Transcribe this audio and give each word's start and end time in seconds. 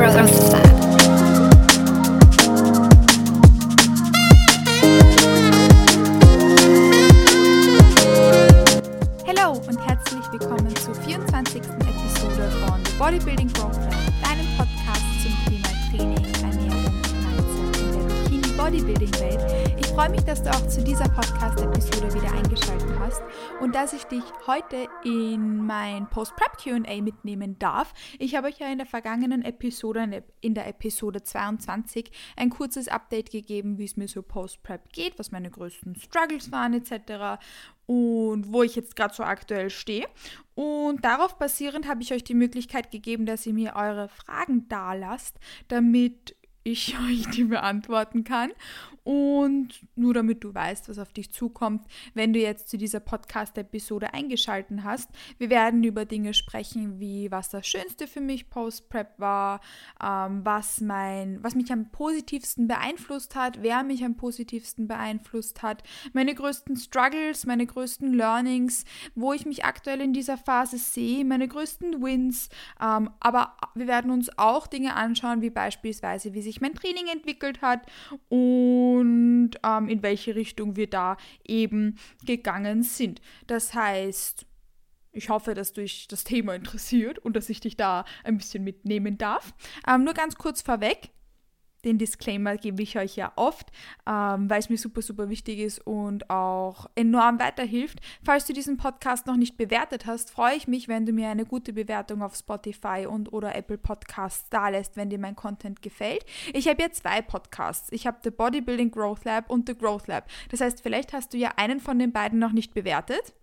Hallo 0.00 0.16
und 9.68 9.78
herzlich 9.86 10.24
willkommen 10.32 10.74
zur 10.76 10.94
24. 10.94 11.60
Episode 11.60 12.50
von 12.64 12.80
Bodybuilding 12.98 13.52
Growth 13.52 13.76
deinem 14.22 14.46
Podcast 14.56 15.04
zum 15.22 15.36
Thema 15.44 15.68
Training, 15.90 16.24
Ernährung 16.44 16.94
Mindset 17.20 17.76
in 17.82 17.92
der 17.92 18.04
Bikini 18.14 18.50
Bodybuilding 18.56 19.14
Welt. 19.20 19.40
Ich 19.78 19.86
freue 19.88 20.08
mich, 20.08 20.24
dass 20.24 20.42
du 20.42 20.48
auch 20.48 20.66
zu 20.66 20.82
dieser 20.82 21.10
Podcast-Episode 21.10 22.14
wieder 22.14 22.32
eingeschaltet 22.32 22.88
hast 23.00 23.22
und 23.60 23.74
dass 23.74 23.92
ich 23.92 24.04
dich 24.04 24.24
heute 24.46 24.88
in 25.04 25.59
mein 25.70 26.10
Post-Prep 26.10 26.56
QA 26.58 27.00
mitnehmen 27.00 27.56
darf. 27.60 27.94
Ich 28.18 28.34
habe 28.34 28.48
euch 28.48 28.58
ja 28.58 28.66
in 28.72 28.78
der 28.78 28.88
vergangenen 28.88 29.42
Episode, 29.42 30.24
in 30.40 30.54
der 30.54 30.66
Episode 30.66 31.22
22, 31.22 32.10
ein 32.34 32.50
kurzes 32.50 32.88
Update 32.88 33.30
gegeben, 33.30 33.78
wie 33.78 33.84
es 33.84 33.96
mir 33.96 34.08
so 34.08 34.20
Post-Prep 34.20 34.92
geht, 34.92 35.16
was 35.20 35.30
meine 35.30 35.48
größten 35.48 35.94
Struggles 35.94 36.50
waren 36.50 36.74
etc. 36.74 37.40
und 37.86 38.52
wo 38.52 38.64
ich 38.64 38.74
jetzt 38.74 38.96
gerade 38.96 39.14
so 39.14 39.22
aktuell 39.22 39.70
stehe. 39.70 40.08
Und 40.56 41.04
darauf 41.04 41.38
basierend 41.38 41.86
habe 41.86 42.02
ich 42.02 42.12
euch 42.12 42.24
die 42.24 42.34
Möglichkeit 42.34 42.90
gegeben, 42.90 43.24
dass 43.24 43.46
ihr 43.46 43.54
mir 43.54 43.76
eure 43.76 44.08
Fragen 44.08 44.66
da 44.68 44.94
lasst, 44.94 45.38
damit 45.68 46.34
ich 46.64 46.96
euch 47.08 47.28
die 47.30 47.44
beantworten 47.44 48.24
kann. 48.24 48.50
Und 49.02 49.86
nur 49.96 50.14
damit 50.14 50.44
du 50.44 50.54
weißt, 50.54 50.88
was 50.88 50.98
auf 50.98 51.12
dich 51.12 51.32
zukommt, 51.32 51.86
wenn 52.14 52.32
du 52.32 52.38
jetzt 52.38 52.68
zu 52.68 52.76
dieser 52.76 53.00
Podcast-Episode 53.00 54.12
eingeschalten 54.12 54.84
hast. 54.84 55.08
Wir 55.38 55.50
werden 55.50 55.82
über 55.84 56.04
Dinge 56.04 56.34
sprechen, 56.34 57.00
wie 57.00 57.30
was 57.30 57.48
das 57.48 57.66
Schönste 57.66 58.06
für 58.06 58.20
mich 58.20 58.50
Post-Prep 58.50 59.18
war, 59.18 59.60
ähm, 60.02 60.44
was, 60.44 60.80
mein, 60.80 61.42
was 61.42 61.54
mich 61.54 61.72
am 61.72 61.90
positivsten 61.90 62.68
beeinflusst 62.68 63.34
hat, 63.34 63.62
wer 63.62 63.82
mich 63.82 64.04
am 64.04 64.16
positivsten 64.16 64.86
beeinflusst 64.86 65.62
hat, 65.62 65.82
meine 66.12 66.34
größten 66.34 66.76
Struggles, 66.76 67.46
meine 67.46 67.66
größten 67.66 68.12
Learnings, 68.12 68.84
wo 69.14 69.32
ich 69.32 69.46
mich 69.46 69.64
aktuell 69.64 70.00
in 70.00 70.12
dieser 70.12 70.36
Phase 70.36 70.78
sehe, 70.78 71.24
meine 71.24 71.48
größten 71.48 72.02
Wins. 72.02 72.48
Ähm, 72.80 73.10
aber 73.20 73.56
wir 73.74 73.86
werden 73.86 74.10
uns 74.10 74.30
auch 74.38 74.66
Dinge 74.66 74.94
anschauen, 74.94 75.40
wie 75.40 75.50
beispielsweise, 75.50 76.34
wie 76.34 76.42
sich 76.42 76.60
mein 76.60 76.74
Training 76.74 77.06
entwickelt 77.08 77.62
hat 77.62 77.80
und 78.28 78.99
und 79.00 79.52
ähm, 79.64 79.88
in 79.88 80.02
welche 80.02 80.34
Richtung 80.34 80.76
wir 80.76 80.88
da 80.88 81.16
eben 81.46 81.96
gegangen 82.26 82.82
sind. 82.82 83.22
Das 83.46 83.72
heißt, 83.72 84.46
ich 85.12 85.28
hoffe, 85.30 85.54
dass 85.54 85.72
dich 85.72 86.06
das 86.06 86.24
Thema 86.24 86.54
interessiert 86.54 87.18
und 87.18 87.34
dass 87.34 87.48
ich 87.48 87.60
dich 87.60 87.76
da 87.76 88.04
ein 88.24 88.36
bisschen 88.36 88.62
mitnehmen 88.62 89.16
darf. 89.18 89.54
Ähm, 89.88 90.04
nur 90.04 90.14
ganz 90.14 90.36
kurz 90.36 90.60
vorweg, 90.60 91.10
den 91.84 91.98
Disclaimer 91.98 92.56
gebe 92.56 92.82
ich 92.82 92.98
euch 92.98 93.16
ja 93.16 93.32
oft, 93.36 93.70
ähm, 94.06 94.48
weil 94.50 94.60
es 94.60 94.68
mir 94.68 94.78
super, 94.78 95.02
super 95.02 95.28
wichtig 95.28 95.58
ist 95.58 95.86
und 95.86 96.30
auch 96.30 96.86
enorm 96.94 97.38
weiterhilft. 97.38 98.00
Falls 98.22 98.46
du 98.46 98.52
diesen 98.52 98.76
Podcast 98.76 99.26
noch 99.26 99.36
nicht 99.36 99.56
bewertet 99.56 100.06
hast, 100.06 100.30
freue 100.30 100.56
ich 100.56 100.68
mich, 100.68 100.88
wenn 100.88 101.06
du 101.06 101.12
mir 101.12 101.28
eine 101.28 101.44
gute 101.44 101.72
Bewertung 101.72 102.22
auf 102.22 102.34
Spotify 102.34 103.06
und 103.08 103.32
oder 103.32 103.54
Apple 103.54 103.78
Podcasts 103.78 104.48
da 104.50 104.68
lässt, 104.68 104.96
wenn 104.96 105.10
dir 105.10 105.18
mein 105.18 105.36
Content 105.36 105.82
gefällt. 105.82 106.24
Ich 106.52 106.68
habe 106.68 106.82
ja 106.82 106.90
zwei 106.90 107.22
Podcasts. 107.22 107.90
Ich 107.92 108.06
habe 108.06 108.18
The 108.22 108.30
Bodybuilding 108.30 108.90
Growth 108.90 109.24
Lab 109.24 109.50
und 109.50 109.68
The 109.68 109.76
Growth 109.76 110.06
Lab. 110.06 110.28
Das 110.50 110.60
heißt, 110.60 110.82
vielleicht 110.82 111.12
hast 111.12 111.32
du 111.32 111.38
ja 111.38 111.52
einen 111.56 111.80
von 111.80 111.98
den 111.98 112.12
beiden 112.12 112.38
noch 112.38 112.52
nicht 112.52 112.74
bewertet. 112.74 113.34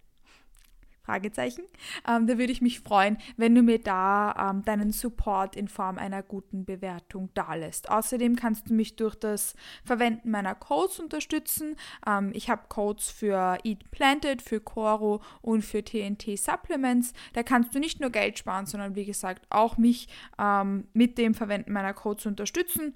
Fragezeichen. 1.07 1.63
Ähm, 2.05 2.27
da 2.27 2.37
würde 2.37 2.51
ich 2.51 2.61
mich 2.61 2.81
freuen, 2.81 3.17
wenn 3.37 3.55
du 3.55 3.61
mir 3.61 3.79
da 3.79 4.51
ähm, 4.51 4.63
deinen 4.63 4.91
Support 4.91 5.55
in 5.55 5.69
Form 5.69 5.97
einer 5.97 6.21
guten 6.21 6.65
Bewertung 6.65 7.29
dalässt. 7.33 7.89
Außerdem 7.89 8.35
kannst 8.35 8.69
du 8.69 8.73
mich 8.73 8.97
durch 8.97 9.15
das 9.15 9.55
Verwenden 9.85 10.29
meiner 10.29 10.53
Codes 10.53 10.99
unterstützen. 10.99 11.77
Ähm, 12.05 12.31
ich 12.33 12.49
habe 12.49 12.63
Codes 12.67 13.09
für 13.09 13.57
Eat 13.63 13.89
Planted, 13.89 14.41
für 14.41 14.59
Coro 14.59 15.21
und 15.41 15.63
für 15.63 15.81
TNT 15.81 16.37
Supplements. 16.37 17.13
Da 17.31 17.41
kannst 17.41 17.73
du 17.73 17.79
nicht 17.79 18.01
nur 18.01 18.09
Geld 18.09 18.37
sparen, 18.37 18.65
sondern 18.65 18.95
wie 18.95 19.05
gesagt 19.05 19.47
auch 19.49 19.77
mich 19.77 20.09
ähm, 20.37 20.89
mit 20.91 21.17
dem 21.17 21.33
Verwenden 21.33 21.71
meiner 21.71 21.93
Codes 21.93 22.25
unterstützen. 22.25 22.95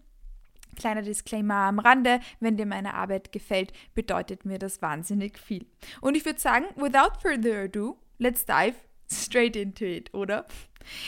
Kleiner 0.75 1.01
Disclaimer 1.01 1.67
am 1.67 1.79
Rande, 1.79 2.19
wenn 2.39 2.57
dir 2.57 2.65
meine 2.65 2.93
Arbeit 2.93 3.31
gefällt, 3.31 3.73
bedeutet 3.93 4.45
mir 4.45 4.57
das 4.57 4.81
wahnsinnig 4.81 5.37
viel. 5.37 5.65
Und 5.99 6.15
ich 6.15 6.25
würde 6.25 6.39
sagen, 6.39 6.65
without 6.75 7.19
further 7.21 7.63
ado, 7.63 7.97
let's 8.21 8.45
dive 8.45 8.75
straight 9.11 9.55
into 9.55 9.83
it, 9.83 10.13
oder? 10.13 10.45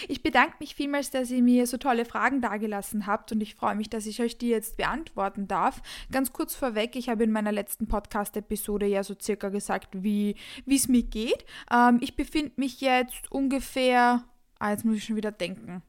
Ich 0.07 0.22
bedanke 0.22 0.57
mich 0.59 0.75
vielmals, 0.75 1.09
dass 1.09 1.31
ihr 1.31 1.41
mir 1.41 1.66
so 1.68 1.78
tolle 1.78 2.06
Fragen 2.06 2.41
dargelassen 2.41 3.07
habt 3.07 3.31
und 3.31 3.41
ich 3.41 3.56
freue 3.56 3.75
mich, 3.75 3.90
dass 3.90 4.06
ich 4.06 4.22
euch 4.22 4.38
die 4.38 4.50
jetzt 4.50 4.78
beantworten 4.78 5.47
darf. 5.47 5.81
Ganz 6.12 6.34
kurz 6.34 6.53
vorweg, 6.53 6.96
ich 6.96 7.09
habe 7.09 7.24
in 7.24 7.31
meiner 7.31 7.51
letzten 7.51 7.88
Podcast-Episode 7.88 8.85
ja 8.85 9.03
so 9.03 9.16
circa 9.19 9.50
gesagt, 9.50 10.03
wie 10.03 10.35
es 10.68 10.88
mir 10.88 11.03
geht. 11.03 11.46
Ähm, 11.72 12.00
ich 12.01 12.16
befinde 12.16 12.51
mich 12.57 12.81
jetzt 12.81 13.31
ungefähr, 13.31 14.24
ah, 14.59 14.72
jetzt 14.72 14.85
muss 14.85 14.97
ich 14.97 15.06
schon 15.06 15.16
wieder 15.16 15.31
denken, 15.31 15.81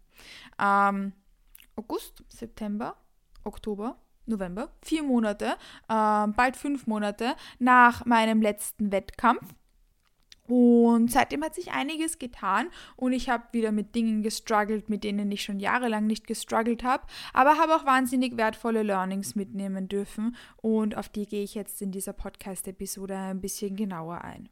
ähm, 0.59 1.13
August, 1.77 2.23
September, 2.29 2.97
Oktober, 3.43 3.99
November, 4.27 4.71
vier 4.83 5.03
Monate, 5.03 5.57
äh, 5.89 6.27
bald 6.29 6.57
fünf 6.57 6.87
Monate 6.87 7.35
nach 7.59 8.07
meinem 8.07 8.41
letzten 8.41 8.93
Wettkampf. 8.93 9.55
Und 10.47 11.11
seitdem 11.11 11.43
hat 11.43 11.55
sich 11.55 11.73
einiges 11.73 12.19
getan 12.19 12.69
und 12.97 13.13
ich 13.13 13.31
habe 13.31 13.45
wieder 13.53 13.73
mit 13.73 13.95
Dingen 13.95 14.23
gestruggelt, 14.23 14.91
mit 14.91 15.03
denen 15.03 15.33
ich 15.33 15.43
schon 15.43 15.59
jahrelang 15.59 16.07
nicht 16.07 16.27
gestruggelt 16.27 16.85
habe, 16.85 17.05
aber 17.33 17.57
habe 17.57 17.75
auch 17.75 17.87
wahnsinnig 17.87 18.37
wertvolle 18.37 18.83
Learnings 18.83 19.35
mitnehmen 19.35 19.89
dürfen 19.89 20.37
und 20.57 20.97
auf 20.97 21.09
die 21.09 21.27
gehe 21.27 21.43
ich 21.43 21.55
jetzt 21.55 21.81
in 21.81 21.93
dieser 21.93 22.13
Podcast-Episode 22.13 23.17
ein 23.17 23.41
bisschen 23.41 23.75
genauer 23.75 24.21
ein. 24.23 24.51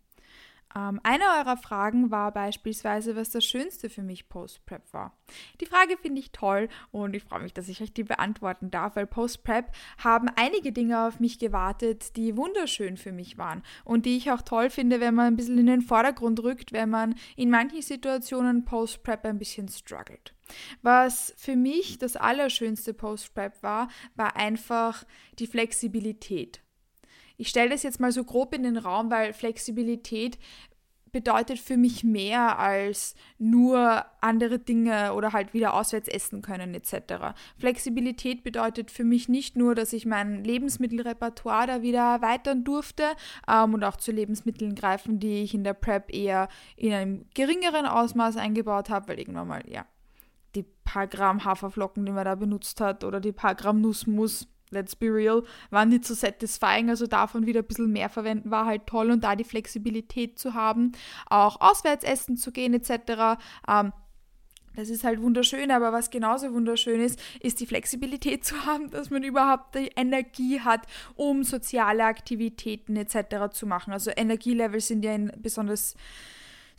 Ähm, 0.76 1.00
eine 1.02 1.24
eurer 1.38 1.56
Fragen 1.56 2.10
war 2.10 2.32
beispielsweise, 2.32 3.16
was 3.16 3.30
das 3.30 3.44
Schönste 3.44 3.90
für 3.90 4.02
mich 4.02 4.28
Post-Prep 4.28 4.92
war. 4.92 5.16
Die 5.60 5.66
Frage 5.66 5.96
finde 5.96 6.20
ich 6.20 6.32
toll 6.32 6.68
und 6.90 7.14
ich 7.14 7.24
freue 7.24 7.42
mich, 7.42 7.52
dass 7.52 7.68
ich 7.68 7.82
euch 7.82 7.92
die 7.92 8.04
beantworten 8.04 8.70
darf, 8.70 8.96
weil 8.96 9.06
Post-Prep 9.06 9.70
haben 9.98 10.28
einige 10.36 10.72
Dinge 10.72 11.06
auf 11.06 11.20
mich 11.20 11.38
gewartet, 11.38 12.16
die 12.16 12.36
wunderschön 12.36 12.96
für 12.96 13.12
mich 13.12 13.38
waren 13.38 13.62
und 13.84 14.06
die 14.06 14.16
ich 14.16 14.30
auch 14.30 14.42
toll 14.42 14.70
finde, 14.70 15.00
wenn 15.00 15.14
man 15.14 15.26
ein 15.26 15.36
bisschen 15.36 15.58
in 15.58 15.66
den 15.66 15.82
Vordergrund 15.82 16.42
rückt, 16.42 16.72
wenn 16.72 16.90
man 16.90 17.14
in 17.36 17.50
manchen 17.50 17.82
Situationen 17.82 18.64
Post-Prep 18.64 19.24
ein 19.24 19.38
bisschen 19.38 19.68
struggelt. 19.68 20.34
Was 20.82 21.32
für 21.36 21.56
mich 21.56 21.98
das 21.98 22.16
Allerschönste 22.16 22.94
Post-Prep 22.94 23.62
war, 23.62 23.88
war 24.16 24.36
einfach 24.36 25.04
die 25.38 25.46
Flexibilität. 25.46 26.62
Ich 27.42 27.48
stelle 27.48 27.70
das 27.70 27.82
jetzt 27.82 27.98
mal 27.98 28.12
so 28.12 28.22
grob 28.22 28.54
in 28.54 28.62
den 28.62 28.76
Raum, 28.76 29.10
weil 29.10 29.32
Flexibilität 29.32 30.38
bedeutet 31.10 31.58
für 31.58 31.76
mich 31.76 32.04
mehr 32.04 32.56
als 32.60 33.16
nur 33.36 34.04
andere 34.20 34.60
Dinge 34.60 35.12
oder 35.14 35.32
halt 35.32 35.52
wieder 35.52 35.74
auswärts 35.74 36.06
essen 36.06 36.40
können 36.40 36.72
etc. 36.72 37.34
Flexibilität 37.58 38.44
bedeutet 38.44 38.92
für 38.92 39.02
mich 39.02 39.28
nicht 39.28 39.56
nur, 39.56 39.74
dass 39.74 39.92
ich 39.92 40.06
mein 40.06 40.44
Lebensmittelrepertoire 40.44 41.66
da 41.66 41.82
wieder 41.82 42.14
erweitern 42.14 42.62
durfte 42.62 43.06
ähm, 43.48 43.74
und 43.74 43.82
auch 43.82 43.96
zu 43.96 44.12
Lebensmitteln 44.12 44.76
greifen, 44.76 45.18
die 45.18 45.42
ich 45.42 45.52
in 45.52 45.64
der 45.64 45.74
Prep 45.74 46.14
eher 46.14 46.46
in 46.76 46.92
einem 46.92 47.26
geringeren 47.34 47.86
Ausmaß 47.86 48.36
eingebaut 48.36 48.88
habe, 48.88 49.08
weil 49.08 49.18
irgendwann 49.18 49.48
mal, 49.48 49.64
ja, 49.68 49.84
die 50.54 50.64
paar 50.84 51.08
Gramm 51.08 51.44
Haferflocken, 51.44 52.06
die 52.06 52.12
man 52.12 52.24
da 52.24 52.36
benutzt 52.36 52.80
hat 52.80 53.02
oder 53.02 53.18
die 53.18 53.32
paar 53.32 53.56
Gramm 53.56 53.80
Nussmus 53.80 54.46
let's 54.72 54.96
be 54.96 55.06
real, 55.06 55.42
waren 55.70 55.90
nicht 55.90 56.04
so 56.04 56.14
satisfying. 56.14 56.90
Also 56.90 57.06
davon 57.06 57.46
wieder 57.46 57.60
ein 57.60 57.66
bisschen 57.66 57.92
mehr 57.92 58.08
verwenden 58.08 58.50
war 58.50 58.66
halt 58.66 58.86
toll 58.86 59.10
und 59.10 59.22
da 59.24 59.36
die 59.36 59.44
Flexibilität 59.44 60.38
zu 60.38 60.54
haben, 60.54 60.92
auch 61.26 61.60
auswärts 61.60 62.04
essen 62.04 62.36
zu 62.36 62.52
gehen 62.52 62.74
etc. 62.74 63.38
Ähm, 63.68 63.92
das 64.74 64.88
ist 64.88 65.04
halt 65.04 65.20
wunderschön, 65.20 65.70
aber 65.70 65.92
was 65.92 66.10
genauso 66.10 66.52
wunderschön 66.54 67.00
ist, 67.00 67.20
ist 67.40 67.60
die 67.60 67.66
Flexibilität 67.66 68.44
zu 68.44 68.64
haben, 68.64 68.90
dass 68.90 69.10
man 69.10 69.22
überhaupt 69.22 69.74
die 69.74 69.90
Energie 69.96 70.60
hat, 70.60 70.86
um 71.14 71.44
soziale 71.44 72.04
Aktivitäten 72.04 72.96
etc. 72.96 73.52
zu 73.52 73.66
machen. 73.66 73.92
Also 73.92 74.10
Energielevels 74.14 74.88
sind 74.88 75.04
ja 75.04 75.14
in 75.14 75.32
besonders 75.38 75.94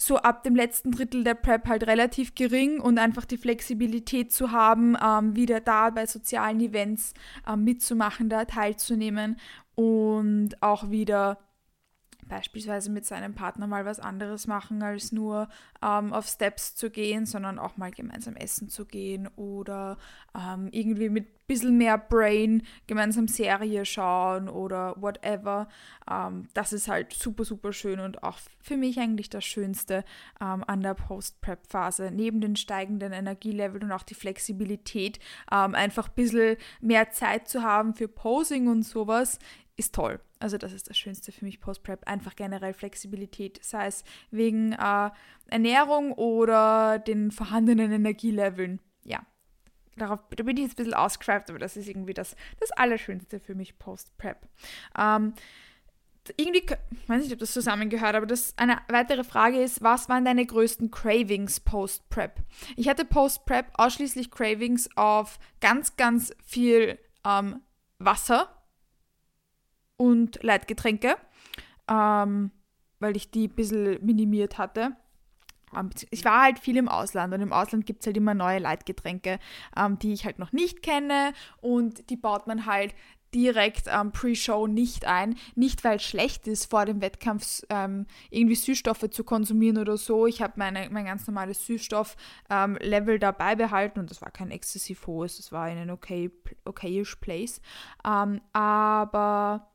so 0.05 0.17
ab 0.17 0.43
dem 0.43 0.55
letzten 0.55 0.91
Drittel 0.91 1.23
der 1.23 1.35
Prep 1.35 1.67
halt 1.67 1.87
relativ 1.87 2.35
gering 2.35 2.79
und 2.79 2.97
einfach 2.97 3.25
die 3.25 3.37
Flexibilität 3.37 4.31
zu 4.31 4.51
haben, 4.51 4.95
ähm, 5.03 5.35
wieder 5.35 5.59
da 5.59 5.89
bei 5.89 6.05
sozialen 6.05 6.59
Events 6.59 7.13
ähm, 7.47 7.63
mitzumachen, 7.63 8.29
da 8.29 8.45
teilzunehmen 8.45 9.37
und 9.75 10.61
auch 10.61 10.89
wieder 10.89 11.37
beispielsweise 12.33 12.89
mit 12.89 13.05
seinem 13.05 13.35
Partner 13.35 13.67
mal 13.67 13.85
was 13.85 13.99
anderes 13.99 14.47
machen, 14.47 14.81
als 14.81 15.11
nur 15.11 15.49
ähm, 15.83 16.11
auf 16.13 16.25
Steps 16.27 16.73
zu 16.75 16.89
gehen, 16.89 17.27
sondern 17.27 17.59
auch 17.59 17.77
mal 17.77 17.91
gemeinsam 17.91 18.35
essen 18.35 18.69
zu 18.69 18.85
gehen 18.85 19.27
oder 19.35 19.97
ähm, 20.35 20.67
irgendwie 20.71 21.09
mit 21.09 21.27
ein 21.27 21.45
bisschen 21.45 21.77
mehr 21.77 21.97
Brain 21.97 22.63
gemeinsam 22.87 23.27
Serie 23.27 23.85
schauen 23.85 24.49
oder 24.49 24.95
whatever. 24.99 25.67
Ähm, 26.09 26.47
das 26.55 26.73
ist 26.73 26.87
halt 26.87 27.13
super, 27.13 27.45
super 27.45 27.71
schön 27.71 27.99
und 27.99 28.23
auch 28.23 28.39
für 28.61 28.77
mich 28.77 28.97
eigentlich 28.99 29.29
das 29.29 29.43
Schönste 29.45 30.03
ähm, 30.41 30.63
an 30.65 30.81
der 30.81 30.95
Post-Prep-Phase. 30.95 32.09
Neben 32.11 32.41
den 32.41 32.55
steigenden 32.55 33.13
Energieleveln 33.13 33.83
und 33.83 33.91
auch 33.91 34.03
die 34.03 34.15
Flexibilität, 34.15 35.19
ähm, 35.51 35.75
einfach 35.75 36.07
ein 36.07 36.15
bisschen 36.15 36.57
mehr 36.81 37.11
Zeit 37.11 37.47
zu 37.47 37.61
haben 37.61 37.93
für 37.93 38.07
Posing 38.07 38.67
und 38.67 38.83
sowas, 38.83 39.37
ist 39.75 39.95
toll. 39.95 40.19
Also 40.39 40.57
das 40.57 40.73
ist 40.73 40.89
das 40.89 40.97
Schönste 40.97 41.31
für 41.31 41.45
mich 41.45 41.59
Post-Prep. 41.59 42.07
Einfach 42.07 42.35
generell 42.35 42.73
Flexibilität, 42.73 43.59
sei 43.63 43.87
es 43.87 44.03
wegen 44.29 44.73
äh, 44.73 45.09
Ernährung 45.47 46.11
oder 46.11 46.99
den 46.99 47.31
vorhandenen 47.31 47.91
Energieleveln. 47.91 48.79
Ja, 49.03 49.25
darauf 49.95 50.19
da 50.35 50.43
bin 50.43 50.57
ich 50.57 50.63
jetzt 50.63 50.73
ein 50.73 50.77
bisschen 50.77 50.93
ausgeschreibt, 50.93 51.49
aber 51.49 51.59
das 51.59 51.77
ist 51.77 51.87
irgendwie 51.87 52.13
das, 52.13 52.35
das 52.59 52.71
Allerschönste 52.71 53.39
für 53.39 53.55
mich 53.55 53.79
Post-Prep. 53.79 54.47
Ähm, 54.97 55.33
irgendwie, 56.37 56.63
ich 56.91 57.09
weiß 57.09 57.23
nicht, 57.23 57.33
ob 57.33 57.39
das 57.39 57.51
zusammengehört, 57.51 58.15
aber 58.15 58.25
das 58.25 58.53
eine 58.57 58.77
weitere 58.87 59.23
Frage 59.23 59.61
ist, 59.61 59.81
was 59.81 60.07
waren 60.07 60.23
deine 60.23 60.45
größten 60.45 60.89
Cravings 60.89 61.59
post-Prep? 61.59 62.39
Ich 62.77 62.87
hatte 62.87 63.05
post-Prep 63.05 63.67
ausschließlich 63.73 64.31
Cravings 64.31 64.89
auf 64.95 65.39
ganz, 65.59 65.97
ganz 65.97 66.33
viel 66.45 66.97
ähm, 67.25 67.61
Wasser, 67.99 68.62
und 70.03 70.43
Leitgetränke, 70.43 71.15
ähm, 71.89 72.51
weil 72.99 73.15
ich 73.15 73.31
die 73.31 73.47
ein 73.47 73.55
bisschen 73.55 74.05
minimiert 74.05 74.57
hatte. 74.57 74.97
Ähm, 75.73 75.91
ich 76.11 76.25
war 76.25 76.43
halt 76.43 76.59
viel 76.59 76.75
im 76.75 76.89
Ausland 76.89 77.33
und 77.33 77.39
im 77.39 77.53
Ausland 77.53 77.85
gibt 77.85 78.01
es 78.01 78.07
halt 78.07 78.17
immer 78.17 78.33
neue 78.33 78.59
Leitgetränke, 78.59 79.39
ähm, 79.77 79.97
die 79.99 80.11
ich 80.11 80.25
halt 80.25 80.39
noch 80.39 80.51
nicht 80.51 80.83
kenne 80.83 81.31
und 81.61 82.09
die 82.09 82.17
baut 82.17 82.47
man 82.47 82.65
halt 82.65 82.93
direkt 83.33 83.85
ähm, 83.87 84.11
Pre-Show 84.11 84.67
nicht 84.67 85.05
ein. 85.05 85.35
Nicht, 85.55 85.83
weil 85.83 85.95
es 85.95 86.03
schlecht 86.03 86.47
ist, 86.47 86.69
vor 86.69 86.85
dem 86.85 87.01
Wettkampf 87.01 87.63
ähm, 87.69 88.05
irgendwie 88.29 88.55
Süßstoffe 88.55 89.09
zu 89.09 89.23
konsumieren 89.23 89.79
oder 89.79 89.97
so. 89.97 90.27
Ich 90.27 90.41
habe 90.41 90.53
mein 90.55 91.05
ganz 91.05 91.25
normales 91.25 91.65
Süßstoff-Level 91.65 93.15
ähm, 93.15 93.19
dabei 93.19 93.55
behalten 93.55 93.99
und 93.99 94.11
das 94.11 94.21
war 94.21 94.31
kein 94.31 94.51
exzessiv 94.51 95.07
hohes, 95.07 95.37
das 95.37 95.51
war 95.51 95.67
in 95.69 95.77
einem 95.77 95.95
okay, 95.95 96.29
okayish 96.65 97.15
Place. 97.15 97.61
Ähm, 98.05 98.41
aber 98.51 99.72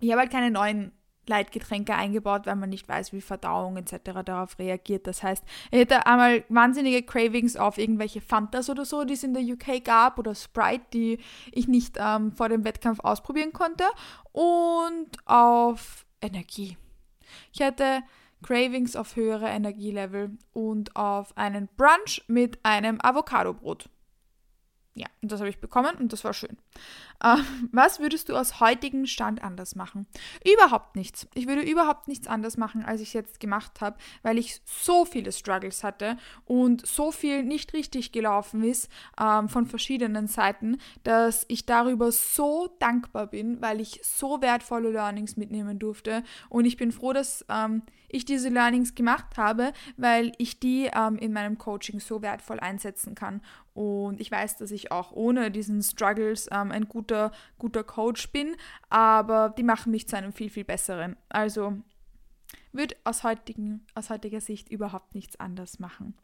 ich 0.00 0.10
habe 0.10 0.20
halt 0.20 0.30
keine 0.30 0.50
neuen 0.50 0.92
Leitgetränke 1.26 1.94
eingebaut, 1.94 2.46
weil 2.46 2.56
man 2.56 2.70
nicht 2.70 2.88
weiß, 2.88 3.12
wie 3.12 3.20
Verdauung 3.20 3.76
etc. 3.76 4.22
darauf 4.24 4.58
reagiert. 4.58 5.06
Das 5.06 5.22
heißt, 5.22 5.44
ich 5.70 5.78
hätte 5.78 6.06
einmal 6.06 6.44
wahnsinnige 6.48 7.02
Cravings 7.02 7.56
auf 7.56 7.78
irgendwelche 7.78 8.20
Fantas 8.20 8.68
oder 8.68 8.84
so, 8.84 9.04
die 9.04 9.14
es 9.14 9.22
in 9.22 9.34
der 9.34 9.42
UK 9.42 9.84
gab, 9.84 10.18
oder 10.18 10.34
Sprite, 10.34 10.84
die 10.92 11.18
ich 11.52 11.68
nicht 11.68 11.96
ähm, 11.98 12.32
vor 12.32 12.48
dem 12.48 12.64
Wettkampf 12.64 13.00
ausprobieren 13.00 13.52
konnte, 13.52 13.84
und 14.32 15.16
auf 15.24 16.04
Energie. 16.20 16.76
Ich 17.52 17.62
hatte 17.62 18.02
Cravings 18.42 18.94
auf 18.96 19.16
höhere 19.16 19.48
Energielevel 19.48 20.36
und 20.52 20.94
auf 20.96 21.36
einen 21.36 21.68
Brunch 21.76 22.22
mit 22.28 22.58
einem 22.62 23.00
Avocadobrot. 23.00 23.88
Ja, 24.96 25.08
und 25.22 25.32
das 25.32 25.40
habe 25.40 25.50
ich 25.50 25.58
bekommen 25.58 25.96
und 25.96 26.12
das 26.12 26.22
war 26.22 26.32
schön. 26.32 26.56
Äh, 27.20 27.38
was 27.72 27.98
würdest 27.98 28.28
du 28.28 28.36
aus 28.36 28.60
heutigem 28.60 29.06
Stand 29.06 29.42
anders 29.42 29.74
machen? 29.74 30.06
Überhaupt 30.44 30.94
nichts. 30.94 31.26
Ich 31.34 31.48
würde 31.48 31.62
überhaupt 31.62 32.06
nichts 32.06 32.28
anders 32.28 32.56
machen, 32.56 32.84
als 32.84 33.00
ich 33.00 33.12
jetzt 33.12 33.40
gemacht 33.40 33.80
habe, 33.80 33.96
weil 34.22 34.38
ich 34.38 34.60
so 34.64 35.04
viele 35.04 35.32
Struggles 35.32 35.82
hatte 35.82 36.16
und 36.44 36.86
so 36.86 37.10
viel 37.10 37.42
nicht 37.42 37.72
richtig 37.72 38.12
gelaufen 38.12 38.62
ist 38.62 38.88
ähm, 39.20 39.48
von 39.48 39.66
verschiedenen 39.66 40.28
Seiten, 40.28 40.78
dass 41.02 41.44
ich 41.48 41.66
darüber 41.66 42.12
so 42.12 42.68
dankbar 42.78 43.26
bin, 43.26 43.60
weil 43.60 43.80
ich 43.80 44.00
so 44.04 44.42
wertvolle 44.42 44.90
Learnings 44.90 45.36
mitnehmen 45.36 45.80
durfte. 45.80 46.22
Und 46.48 46.66
ich 46.66 46.76
bin 46.76 46.92
froh, 46.92 47.12
dass 47.12 47.44
ähm, 47.48 47.82
ich 48.14 48.24
diese 48.24 48.48
Learnings 48.48 48.94
gemacht 48.94 49.36
habe, 49.36 49.72
weil 49.96 50.32
ich 50.38 50.60
die 50.60 50.90
ähm, 50.94 51.16
in 51.16 51.32
meinem 51.32 51.58
Coaching 51.58 52.00
so 52.00 52.22
wertvoll 52.22 52.60
einsetzen 52.60 53.14
kann. 53.14 53.42
Und 53.74 54.20
ich 54.20 54.30
weiß, 54.30 54.56
dass 54.56 54.70
ich 54.70 54.92
auch 54.92 55.12
ohne 55.12 55.50
diesen 55.50 55.82
Struggles 55.82 56.48
ähm, 56.52 56.70
ein 56.70 56.88
guter, 56.88 57.32
guter 57.58 57.82
Coach 57.82 58.30
bin, 58.30 58.56
aber 58.88 59.52
die 59.56 59.64
machen 59.64 59.90
mich 59.90 60.08
zu 60.08 60.16
einem 60.16 60.32
viel, 60.32 60.50
viel 60.50 60.64
besseren. 60.64 61.16
Also 61.28 61.76
würde 62.72 62.96
aus, 63.04 63.24
heutigen, 63.24 63.86
aus 63.94 64.10
heutiger 64.10 64.40
Sicht 64.40 64.68
überhaupt 64.68 65.14
nichts 65.14 65.38
anders 65.38 65.78
machen. 65.78 66.14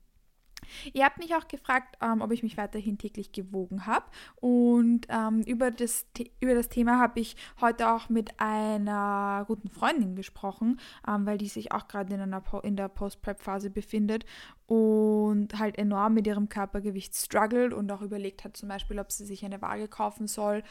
Ihr 0.93 1.05
habt 1.05 1.19
mich 1.19 1.35
auch 1.35 1.49
gefragt, 1.49 1.97
ähm, 2.03 2.21
ob 2.21 2.33
ich 2.33 2.43
mich 2.43 2.57
weiterhin 2.57 2.99
täglich 2.99 3.33
gewogen 3.33 3.87
habe. 3.87 4.07
Und 4.37 5.07
ähm, 5.09 5.43
über, 5.43 5.71
das, 5.71 6.07
über 6.41 6.55
das 6.55 6.69
Thema 6.69 6.99
habe 6.99 7.21
ich 7.21 7.37
heute 7.61 7.91
auch 7.91 8.09
mit 8.09 8.41
einer 8.41 9.45
guten 9.47 9.69
Freundin 9.69 10.17
gesprochen, 10.17 10.81
ähm, 11.07 11.27
weil 11.27 11.39
die 11.39 11.49
sich 11.49 11.73
auch 11.73 11.89
gerade 11.89 12.15
in, 12.15 12.35
in 12.63 12.77
der 12.77 12.89
Post-Prep-Phase 12.89 13.71
befindet 13.71 14.25
und 14.71 15.59
halt 15.59 15.79
enorm 15.79 16.15
mit 16.15 16.29
ihrem 16.29 16.49
Körpergewicht 16.49 17.17
struggelt 17.17 17.75
und 17.75 17.91
auch 17.91 18.03
überlegt 18.03 18.45
hat, 18.45 18.57
zum 18.57 18.69
Beispiel, 18.69 19.01
ob 19.01 19.11
sie 19.11 19.25
sich 19.25 19.45
eine 19.45 19.61
Waage 19.61 19.89
kaufen 19.89 20.29
soll, 20.29 20.63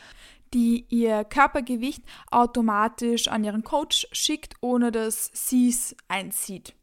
die 0.53 0.85
ihr 0.87 1.25
Körpergewicht 1.25 2.03
automatisch 2.31 3.27
an 3.27 3.43
ihren 3.43 3.63
Coach 3.63 4.07
schickt, 4.13 4.55
ohne 4.61 4.91
dass 4.91 5.29
sie 5.33 5.67
es 5.67 5.97
einzieht. 6.07 6.78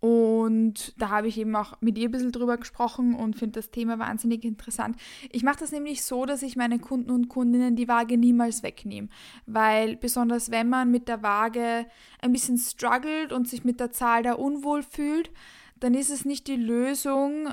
Und 0.00 0.94
da 0.98 1.10
habe 1.10 1.28
ich 1.28 1.36
eben 1.36 1.54
auch 1.54 1.74
mit 1.80 1.98
ihr 1.98 2.08
ein 2.08 2.10
bisschen 2.10 2.32
drüber 2.32 2.56
gesprochen 2.56 3.14
und 3.14 3.36
finde 3.36 3.60
das 3.60 3.70
Thema 3.70 3.98
wahnsinnig 3.98 4.44
interessant. 4.44 4.96
Ich 5.30 5.42
mache 5.42 5.58
das 5.60 5.72
nämlich 5.72 6.02
so, 6.02 6.24
dass 6.24 6.42
ich 6.42 6.56
meinen 6.56 6.80
Kunden 6.80 7.10
und 7.10 7.28
Kundinnen 7.28 7.76
die 7.76 7.86
Waage 7.88 8.16
niemals 8.16 8.62
wegnehme. 8.62 9.08
Weil 9.44 9.96
besonders 9.96 10.50
wenn 10.50 10.70
man 10.70 10.90
mit 10.90 11.08
der 11.08 11.22
Waage 11.22 11.86
ein 12.22 12.32
bisschen 12.32 12.56
struggelt 12.56 13.30
und 13.30 13.46
sich 13.46 13.62
mit 13.64 13.78
der 13.78 13.92
Zahl 13.92 14.22
da 14.22 14.32
unwohl 14.32 14.82
fühlt, 14.82 15.30
dann 15.78 15.92
ist 15.92 16.10
es 16.10 16.24
nicht 16.24 16.46
die 16.46 16.56
Lösung, 16.56 17.50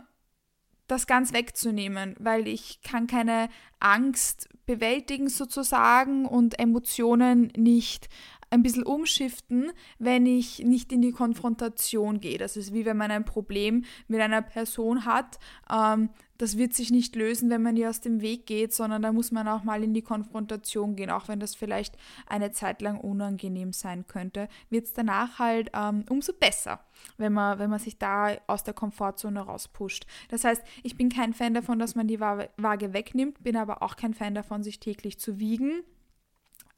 das 0.88 1.06
ganz 1.06 1.34
wegzunehmen, 1.34 2.16
weil 2.18 2.48
ich 2.48 2.82
kann 2.82 3.08
keine 3.08 3.50
Angst 3.80 4.48
bewältigen 4.66 5.28
sozusagen 5.28 6.26
und 6.26 6.60
Emotionen 6.60 7.52
nicht 7.58 8.08
ein 8.50 8.64
bisschen 8.64 8.84
umschiften, 8.84 9.72
wenn 10.00 10.26
ich 10.26 10.60
nicht 10.60 10.92
in 10.92 11.02
die 11.02 11.12
Konfrontation 11.12 12.20
gehe. 12.20 12.38
Das 12.38 12.56
ist 12.56 12.74
wie 12.74 12.86
wenn 12.86 12.98
man 12.98 13.12
ein 13.12 13.26
Problem 13.26 13.84
mit 14.08 14.22
einer 14.22 14.42
Person 14.42 15.06
hat. 15.06 15.40
Ähm, 15.70 16.10
das 16.38 16.58
wird 16.58 16.74
sich 16.74 16.92
nicht 16.92 17.16
lösen, 17.16 17.50
wenn 17.50 17.64
man 17.64 17.76
ihr 17.76 17.90
aus 17.90 18.00
dem 18.00 18.22
Weg 18.22 18.46
geht, 18.46 18.74
sondern 18.74 19.02
da 19.02 19.12
muss 19.12 19.32
man 19.32 19.48
auch 19.48 19.64
mal 19.64 19.84
in 19.84 19.94
die 19.94 20.02
Konfrontation 20.04 20.96
gehen, 20.96 21.10
auch 21.10 21.28
wenn 21.28 21.40
das 21.40 21.56
vielleicht 21.56 21.98
eine 22.28 22.52
Zeit 22.52 22.82
lang 22.82 23.00
unangenehm 23.00 23.74
sein 23.74 24.06
könnte, 24.08 24.48
wird 24.70 24.86
es 24.86 24.94
danach 24.94 25.40
halt 25.40 25.72
ähm, 25.74 26.06
umso 26.10 26.34
besser, 26.34 26.80
wenn 27.18 27.34
man, 27.34 27.60
wenn 27.60 27.70
man 27.70 27.80
sich 27.80 27.98
da 27.98 28.36
aus 28.46 28.64
der 28.64 28.76
Komfortzone 28.76 29.42
rauspusht. 29.42 30.06
Das 30.30 30.44
heißt, 30.44 30.64
ich 30.84 30.96
bin 30.96 31.10
kein 31.10 31.34
Fan 31.34 31.54
davon, 31.54 31.80
dass 31.80 31.96
man 31.96 32.08
die 32.08 32.20
Waage 32.20 32.94
wegnimmt, 32.94 33.44
bin 33.44 33.58
aber 33.58 33.82
auch 33.82 33.96
kein 33.96 34.14
Fan 34.14 34.36
davon, 34.36 34.64
sich 34.64 34.80
täglich 34.80 35.20
zu 35.20 35.40
wiegen. 35.40 35.82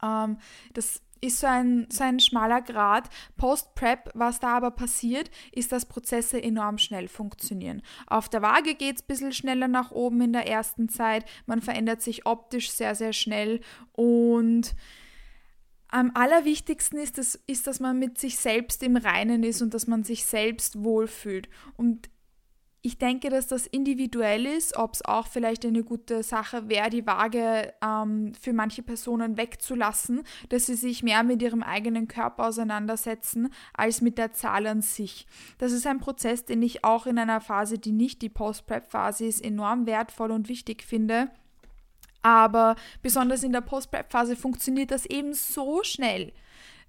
Ähm, 0.02 0.38
das 0.72 1.02
ist 1.20 1.40
so 1.40 1.46
ein, 1.46 1.86
so 1.90 2.04
ein 2.04 2.20
schmaler 2.20 2.62
Grad. 2.62 3.08
Post-Prep, 3.36 4.10
was 4.14 4.40
da 4.40 4.56
aber 4.56 4.70
passiert, 4.70 5.30
ist, 5.52 5.72
dass 5.72 5.86
Prozesse 5.86 6.42
enorm 6.42 6.78
schnell 6.78 7.08
funktionieren. 7.08 7.82
Auf 8.06 8.28
der 8.28 8.42
Waage 8.42 8.74
geht 8.74 8.96
es 8.96 9.02
ein 9.02 9.06
bisschen 9.08 9.32
schneller 9.32 9.68
nach 9.68 9.90
oben 9.90 10.20
in 10.20 10.32
der 10.32 10.46
ersten 10.46 10.88
Zeit. 10.88 11.24
Man 11.46 11.60
verändert 11.60 12.02
sich 12.02 12.26
optisch 12.26 12.70
sehr, 12.70 12.94
sehr 12.94 13.12
schnell 13.12 13.60
und 13.92 14.74
am 15.92 16.12
allerwichtigsten 16.14 16.98
ist, 17.00 17.18
dass, 17.18 17.34
ist, 17.46 17.66
dass 17.66 17.80
man 17.80 17.98
mit 17.98 18.16
sich 18.16 18.38
selbst 18.38 18.82
im 18.82 18.96
Reinen 18.96 19.42
ist 19.42 19.60
und 19.60 19.74
dass 19.74 19.88
man 19.88 20.04
sich 20.04 20.24
selbst 20.24 20.84
wohlfühlt. 20.84 21.48
Und 21.76 22.08
ich 22.82 22.96
denke, 22.96 23.28
dass 23.28 23.46
das 23.46 23.66
individuell 23.66 24.46
ist, 24.46 24.76
ob 24.76 24.94
es 24.94 25.04
auch 25.04 25.26
vielleicht 25.26 25.66
eine 25.66 25.84
gute 25.84 26.22
Sache 26.22 26.68
wäre, 26.68 26.88
die 26.88 27.06
Waage 27.06 27.74
ähm, 27.84 28.32
für 28.40 28.54
manche 28.54 28.82
Personen 28.82 29.36
wegzulassen, 29.36 30.22
dass 30.48 30.66
sie 30.66 30.76
sich 30.76 31.02
mehr 31.02 31.22
mit 31.22 31.42
ihrem 31.42 31.62
eigenen 31.62 32.08
Körper 32.08 32.46
auseinandersetzen 32.46 33.52
als 33.74 34.00
mit 34.00 34.16
der 34.16 34.32
Zahl 34.32 34.66
an 34.66 34.80
sich. 34.80 35.26
Das 35.58 35.72
ist 35.72 35.86
ein 35.86 36.00
Prozess, 36.00 36.46
den 36.46 36.62
ich 36.62 36.82
auch 36.82 37.06
in 37.06 37.18
einer 37.18 37.42
Phase, 37.42 37.78
die 37.78 37.92
nicht 37.92 38.22
die 38.22 38.30
Post-Prep-Phase 38.30 39.26
ist, 39.26 39.44
enorm 39.44 39.86
wertvoll 39.86 40.30
und 40.30 40.48
wichtig 40.48 40.82
finde. 40.82 41.30
Aber 42.22 42.76
besonders 43.02 43.42
in 43.42 43.52
der 43.52 43.60
Post-Prep-Phase 43.60 44.36
funktioniert 44.36 44.90
das 44.90 45.04
eben 45.04 45.34
so 45.34 45.82
schnell 45.82 46.32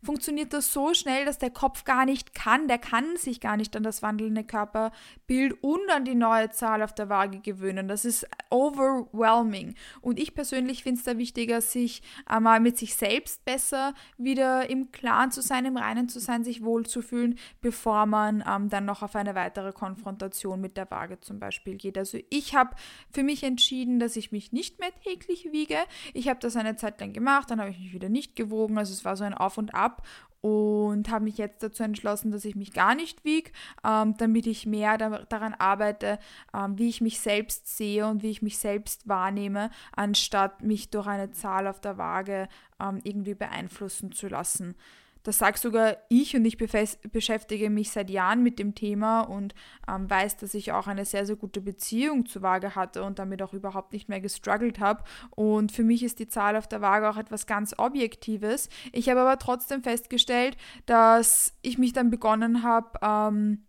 funktioniert 0.03 0.53
das 0.53 0.73
so 0.73 0.93
schnell, 0.93 1.25
dass 1.25 1.37
der 1.37 1.51
Kopf 1.51 1.83
gar 1.83 2.05
nicht 2.05 2.33
kann, 2.33 2.67
der 2.67 2.79
kann 2.79 3.15
sich 3.17 3.39
gar 3.39 3.57
nicht 3.57 3.75
an 3.75 3.83
das 3.83 4.01
wandelnde 4.01 4.43
Körperbild 4.43 5.61
und 5.61 5.89
an 5.91 6.05
die 6.05 6.15
neue 6.15 6.49
Zahl 6.49 6.81
auf 6.81 6.93
der 6.93 7.09
Waage 7.09 7.39
gewöhnen. 7.39 7.87
Das 7.87 8.05
ist 8.05 8.27
overwhelming. 8.49 9.75
Und 10.01 10.19
ich 10.19 10.33
persönlich 10.33 10.83
finde 10.83 10.99
es 10.99 11.05
da 11.05 11.17
wichtiger, 11.17 11.61
sich 11.61 12.01
einmal 12.25 12.59
mit 12.59 12.77
sich 12.77 12.95
selbst 12.95 13.45
besser 13.45 13.93
wieder 14.17 14.69
im 14.69 14.91
Klaren 14.91 15.31
zu 15.31 15.41
sein, 15.41 15.65
im 15.65 15.77
Reinen 15.77 16.09
zu 16.09 16.19
sein, 16.19 16.43
sich 16.43 16.63
wohlzufühlen, 16.63 17.37
bevor 17.61 18.05
man 18.05 18.43
ähm, 18.47 18.69
dann 18.69 18.85
noch 18.85 19.03
auf 19.03 19.15
eine 19.15 19.35
weitere 19.35 19.71
Konfrontation 19.71 20.59
mit 20.59 20.77
der 20.77 20.89
Waage 20.89 21.19
zum 21.19 21.39
Beispiel 21.39 21.75
geht. 21.75 21.97
Also 21.97 22.17
ich 22.29 22.55
habe 22.55 22.75
für 23.11 23.23
mich 23.23 23.43
entschieden, 23.43 23.99
dass 23.99 24.15
ich 24.15 24.31
mich 24.31 24.51
nicht 24.51 24.79
mehr 24.79 24.91
täglich 25.03 25.49
wiege. 25.51 25.77
Ich 26.13 26.27
habe 26.27 26.39
das 26.39 26.55
eine 26.55 26.75
Zeit 26.75 26.99
lang 26.99 27.13
gemacht, 27.13 27.51
dann 27.51 27.59
habe 27.59 27.69
ich 27.69 27.79
mich 27.79 27.93
wieder 27.93 28.09
nicht 28.09 28.35
gewogen. 28.35 28.77
Also 28.77 28.93
es 28.93 29.05
war 29.05 29.15
so 29.15 29.23
ein 29.23 29.33
Auf 29.33 29.57
und 29.57 29.73
Ab 29.91 30.03
und 30.41 31.09
habe 31.09 31.25
mich 31.25 31.37
jetzt 31.37 31.61
dazu 31.61 31.83
entschlossen, 31.83 32.31
dass 32.31 32.45
ich 32.45 32.55
mich 32.55 32.73
gar 32.73 32.95
nicht 32.95 33.23
wiege, 33.23 33.51
ähm, 33.85 34.15
damit 34.17 34.47
ich 34.47 34.65
mehr 34.65 34.97
da, 34.97 35.19
daran 35.29 35.53
arbeite, 35.53 36.17
ähm, 36.53 36.79
wie 36.79 36.89
ich 36.89 36.99
mich 36.99 37.19
selbst 37.19 37.77
sehe 37.77 38.07
und 38.07 38.23
wie 38.23 38.31
ich 38.31 38.41
mich 38.41 38.57
selbst 38.57 39.07
wahrnehme, 39.07 39.69
anstatt 39.95 40.63
mich 40.63 40.89
durch 40.89 41.05
eine 41.05 41.31
Zahl 41.31 41.67
auf 41.67 41.79
der 41.79 41.99
Waage 41.99 42.47
ähm, 42.81 42.99
irgendwie 43.03 43.35
beeinflussen 43.35 44.11
zu 44.11 44.27
lassen. 44.27 44.75
Das 45.23 45.37
sage 45.37 45.57
sogar 45.57 45.97
ich 46.09 46.35
und 46.35 46.45
ich 46.45 46.57
beschäftige 46.57 47.69
mich 47.69 47.91
seit 47.91 48.09
Jahren 48.09 48.43
mit 48.43 48.59
dem 48.59 48.75
Thema 48.75 49.21
und 49.21 49.53
ähm, 49.87 50.09
weiß, 50.09 50.37
dass 50.37 50.53
ich 50.53 50.71
auch 50.71 50.87
eine 50.87 51.05
sehr, 51.05 51.25
sehr 51.25 51.35
gute 51.35 51.61
Beziehung 51.61 52.25
zur 52.25 52.41
Waage 52.41 52.75
hatte 52.75 53.03
und 53.03 53.19
damit 53.19 53.41
auch 53.41 53.53
überhaupt 53.53 53.93
nicht 53.93 54.09
mehr 54.09 54.21
gestruggelt 54.21 54.79
habe. 54.79 55.03
Und 55.31 55.71
für 55.71 55.83
mich 55.83 56.03
ist 56.03 56.19
die 56.19 56.27
Zahl 56.27 56.55
auf 56.55 56.67
der 56.67 56.81
Waage 56.81 57.09
auch 57.09 57.17
etwas 57.17 57.45
ganz 57.45 57.75
Objektives. 57.77 58.69
Ich 58.91 59.09
habe 59.09 59.21
aber 59.21 59.37
trotzdem 59.37 59.83
festgestellt, 59.83 60.57
dass 60.85 61.53
ich 61.61 61.77
mich 61.77 61.93
dann 61.93 62.09
begonnen 62.09 62.63
habe, 62.63 62.99
ähm, 63.01 63.65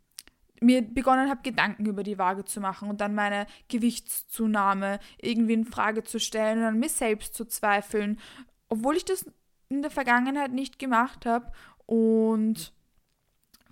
mir 0.62 0.82
begonnen 0.82 1.28
habe, 1.28 1.42
Gedanken 1.42 1.86
über 1.86 2.02
die 2.02 2.18
Waage 2.18 2.44
zu 2.44 2.60
machen 2.60 2.88
und 2.88 3.00
dann 3.00 3.14
meine 3.14 3.46
Gewichtszunahme 3.68 5.00
irgendwie 5.20 5.54
in 5.54 5.64
Frage 5.64 6.04
zu 6.04 6.20
stellen 6.20 6.60
und 6.60 6.64
an 6.64 6.78
mir 6.78 6.88
selbst 6.88 7.34
zu 7.34 7.44
zweifeln, 7.44 8.18
obwohl 8.68 8.96
ich 8.96 9.04
das 9.04 9.26
in 9.72 9.82
der 9.82 9.90
Vergangenheit 9.90 10.52
nicht 10.52 10.78
gemacht 10.78 11.26
habe 11.26 11.50
und 11.86 12.72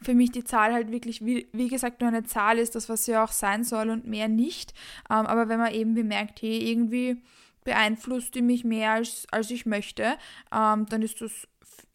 für 0.02 0.14
mich 0.14 0.32
die 0.32 0.44
Zahl 0.44 0.72
halt 0.72 0.90
wirklich, 0.90 1.24
wie, 1.24 1.48
wie, 1.52 1.68
gesagt, 1.68 2.00
nur 2.00 2.08
eine 2.08 2.24
Zahl 2.24 2.58
ist, 2.58 2.74
das, 2.74 2.88
was 2.88 3.04
sie 3.04 3.16
auch 3.16 3.32
sein 3.32 3.64
soll 3.64 3.90
und 3.90 4.06
mehr 4.06 4.28
nicht. 4.28 4.72
Ähm, 5.10 5.26
aber 5.26 5.48
wenn 5.48 5.58
man 5.58 5.72
eben 5.72 5.94
bemerkt, 5.94 6.40
hey, 6.40 6.70
irgendwie 6.70 7.22
beeinflusst 7.64 8.34
die 8.34 8.42
mich 8.42 8.64
mehr, 8.64 8.92
als, 8.92 9.26
als 9.30 9.50
ich 9.50 9.66
möchte, 9.66 10.16
ähm, 10.52 10.86
dann 10.86 11.02
ist 11.02 11.20
das 11.20 11.46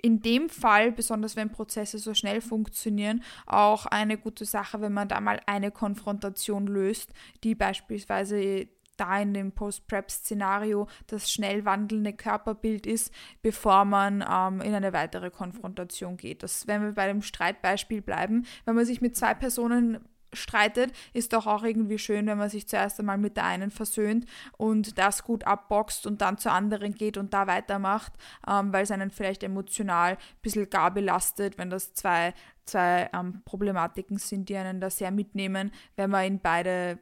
in 0.02 0.22
dem 0.22 0.50
Fall, 0.50 0.92
besonders 0.92 1.36
wenn 1.36 1.50
Prozesse 1.50 1.98
so 1.98 2.14
schnell 2.14 2.42
funktionieren, 2.42 3.24
auch 3.48 3.88
eine 3.88 4.18
gute 4.18 4.46
Sache, 4.46 4.82
wenn 4.82 4.94
man 4.94 5.08
da 5.08 5.20
mal 5.20 5.42
eine 5.48 5.72
Konfrontation 5.72 6.68
löst, 6.68 7.10
die 7.44 7.56
beispielsweise 7.56 8.68
da 8.98 9.20
in 9.20 9.34
dem 9.34 9.52
Post-Prep-Szenario 9.52 10.88
das 11.08 11.32
schnell 11.32 11.66
wandelnde 11.66 12.14
Körperbild 12.14 12.86
ist, 12.86 13.14
bevor 13.42 13.86
man 13.86 14.22
ähm, 14.22 14.62
in 14.62 14.74
eine 14.74 14.94
weitere 14.94 15.30
Konfrontation 15.30 16.18
geht. 16.18 16.44
Das, 16.44 16.68
wenn 16.68 16.82
wir 16.82 16.94
bei 16.94 17.08
dem 17.08 17.22
Streitbeispiel 17.22 18.02
bleiben, 18.02 18.46
wenn 18.66 18.76
man 18.76 18.86
sich 18.86 19.02
mit 19.02 19.16
zwei 19.16 19.34
Personen 19.34 20.00
streitet, 20.36 20.94
ist 21.14 21.34
doch 21.34 21.48
auch 21.48 21.64
irgendwie 21.64 21.98
schön, 21.98 22.28
wenn 22.28 22.38
man 22.38 22.50
sich 22.50 22.68
zuerst 22.68 23.00
einmal 23.00 23.18
mit 23.18 23.38
der 23.38 23.46
einen 23.46 23.72
versöhnt 23.72 24.26
und 24.58 24.98
das 24.98 25.24
gut 25.24 25.46
abboxt 25.46 26.06
und 26.06 26.22
dann 26.22 26.38
zur 26.38 26.52
anderen 26.52 26.94
geht 26.94 27.18
und 27.18 27.34
da 27.34 27.48
weitermacht, 27.48 28.14
ähm, 28.48 28.72
weil 28.74 28.84
es 28.84 28.92
einen 28.92 29.12
vielleicht 29.12 29.44
emotional 29.44 30.14
ein 30.14 30.18
bisschen 30.42 30.70
gar 30.70 30.92
belastet, 30.92 31.58
wenn 31.58 31.70
das 31.70 31.94
zwei, 31.94 32.34
zwei 32.66 33.10
ähm, 33.14 33.42
Problematiken 33.46 34.18
sind, 34.18 34.50
die 34.50 34.58
einen 34.58 34.80
da 34.80 34.90
sehr 34.90 35.12
mitnehmen, 35.12 35.72
wenn 35.96 36.10
man 36.10 36.26
in 36.26 36.40
beide 36.40 37.00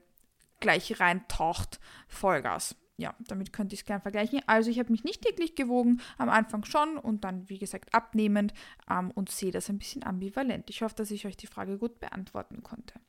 gleich 0.63 1.00
reintaucht, 1.00 1.79
Vollgas. 2.08 2.75
Ja, 2.98 3.15
damit 3.27 3.53
könnte 3.53 3.74
ich 3.74 3.82
es 3.82 3.86
gerne 3.86 4.01
vergleichen. 4.01 4.41
Also 4.48 4.70
ich 4.70 4.79
habe 4.79 4.91
mich 4.91 5.03
nicht 5.03 5.22
täglich 5.22 5.55
gewogen, 5.55 6.01
am 6.17 6.29
Anfang 6.29 6.63
schon 6.63 6.98
und 6.98 7.24
dann, 7.24 7.50
wie 7.50 7.58
gesagt, 7.58 7.93
abnehmend 7.93 8.53
ähm, 8.89 9.12
und 9.12 9.29
sehe 9.29 9.51
das 9.51 9.70
ein 9.70 9.77
bisschen 9.77 10.03
ambivalent. 10.03 10.70
Ich 10.70 10.82
hoffe, 10.82 10.96
dass 10.96 11.12
ich 11.12 11.25
euch 11.25 11.38
die 11.38 11.48
Frage 11.48 11.77
gut 11.77 12.00
beantworten 12.00 12.63
konnte. 12.63 13.00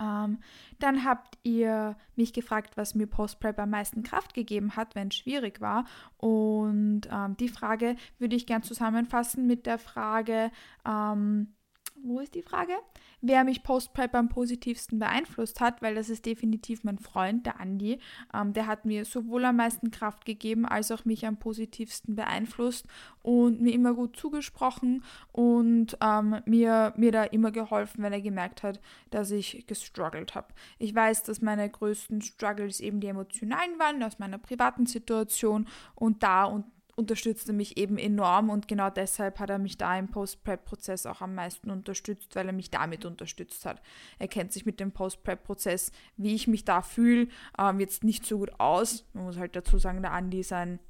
Ähm, 0.00 0.38
dann 0.78 1.04
habt 1.04 1.38
ihr 1.42 1.96
mich 2.16 2.32
gefragt, 2.32 2.76
was 2.76 2.94
mir 2.94 3.06
Post-Prep 3.06 3.58
am 3.58 3.70
meisten 3.70 4.02
Kraft 4.02 4.34
gegeben 4.34 4.74
hat, 4.74 4.94
wenn 4.94 5.08
es 5.08 5.16
schwierig 5.16 5.60
war. 5.60 5.84
Und 6.16 7.02
ähm, 7.10 7.36
die 7.36 7.48
Frage 7.48 7.96
würde 8.18 8.36
ich 8.36 8.46
gern 8.46 8.62
zusammenfassen 8.62 9.46
mit 9.46 9.66
der 9.66 9.78
Frage, 9.78 10.50
ähm, 10.86 11.54
wo 12.04 12.20
ist 12.20 12.34
die 12.34 12.42
Frage? 12.42 12.74
Wer 13.20 13.44
mich 13.44 13.62
Post-Prep 13.62 14.14
am 14.14 14.28
positivsten 14.28 14.98
beeinflusst 14.98 15.60
hat, 15.60 15.80
weil 15.82 15.94
das 15.94 16.10
ist 16.10 16.26
definitiv 16.26 16.84
mein 16.84 16.98
Freund, 16.98 17.46
der 17.46 17.60
Andi. 17.60 18.00
Ähm, 18.34 18.52
der 18.52 18.66
hat 18.66 18.84
mir 18.84 19.04
sowohl 19.04 19.44
am 19.44 19.56
meisten 19.56 19.90
Kraft 19.90 20.24
gegeben, 20.24 20.66
als 20.66 20.90
auch 20.90 21.04
mich 21.04 21.26
am 21.26 21.36
positivsten 21.36 22.16
beeinflusst 22.16 22.86
und 23.22 23.60
mir 23.60 23.72
immer 23.72 23.94
gut 23.94 24.16
zugesprochen 24.16 25.04
und 25.30 25.96
ähm, 26.02 26.40
mir, 26.46 26.92
mir 26.96 27.12
da 27.12 27.24
immer 27.24 27.52
geholfen, 27.52 28.02
wenn 28.02 28.12
er 28.12 28.20
gemerkt 28.20 28.62
hat, 28.62 28.80
dass 29.10 29.30
ich 29.30 29.66
gestruggelt 29.66 30.34
habe. 30.34 30.48
Ich 30.78 30.94
weiß, 30.94 31.22
dass 31.22 31.42
meine 31.42 31.68
größten 31.68 32.22
Struggles 32.22 32.80
eben 32.80 33.00
die 33.00 33.08
emotionalen 33.08 33.78
waren 33.78 34.02
aus 34.02 34.18
meiner 34.18 34.38
privaten 34.38 34.86
Situation 34.86 35.68
und 35.94 36.22
da 36.22 36.44
und 36.44 36.64
unterstützte 36.94 37.52
mich 37.52 37.78
eben 37.78 37.96
enorm 37.96 38.50
und 38.50 38.68
genau 38.68 38.90
deshalb 38.90 39.38
hat 39.38 39.50
er 39.50 39.58
mich 39.58 39.78
da 39.78 39.98
im 39.98 40.08
Post-Prep-Prozess 40.08 41.06
auch 41.06 41.22
am 41.22 41.34
meisten 41.34 41.70
unterstützt, 41.70 42.36
weil 42.36 42.46
er 42.46 42.52
mich 42.52 42.70
damit 42.70 43.04
unterstützt 43.04 43.64
hat. 43.64 43.80
Er 44.18 44.28
kennt 44.28 44.52
sich 44.52 44.66
mit 44.66 44.78
dem 44.78 44.92
Post-Prep-Prozess, 44.92 45.90
wie 46.16 46.34
ich 46.34 46.48
mich 46.48 46.64
da 46.64 46.82
fühle, 46.82 47.28
ähm, 47.58 47.80
jetzt 47.80 48.04
nicht 48.04 48.26
so 48.26 48.38
gut 48.38 48.60
aus. 48.60 49.06
Man 49.14 49.24
muss 49.24 49.38
halt 49.38 49.56
dazu 49.56 49.78
sagen, 49.78 50.02
der 50.02 50.12
Andi 50.12 50.40
ist 50.40 50.52
ein, 50.52 50.80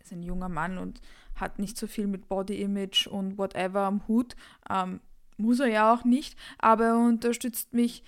ist 0.00 0.12
ein 0.12 0.22
junger 0.22 0.48
Mann 0.48 0.78
und 0.78 1.00
hat 1.34 1.58
nicht 1.58 1.76
so 1.76 1.86
viel 1.86 2.06
mit 2.06 2.28
Body-Image 2.28 3.08
und 3.08 3.38
whatever 3.38 3.80
am 3.80 4.06
Hut. 4.06 4.36
Ähm, 4.70 5.00
muss 5.36 5.60
er 5.60 5.68
ja 5.68 5.92
auch 5.92 6.04
nicht, 6.04 6.38
aber 6.58 6.86
er 6.86 6.98
unterstützt 6.98 7.74
mich 7.74 8.04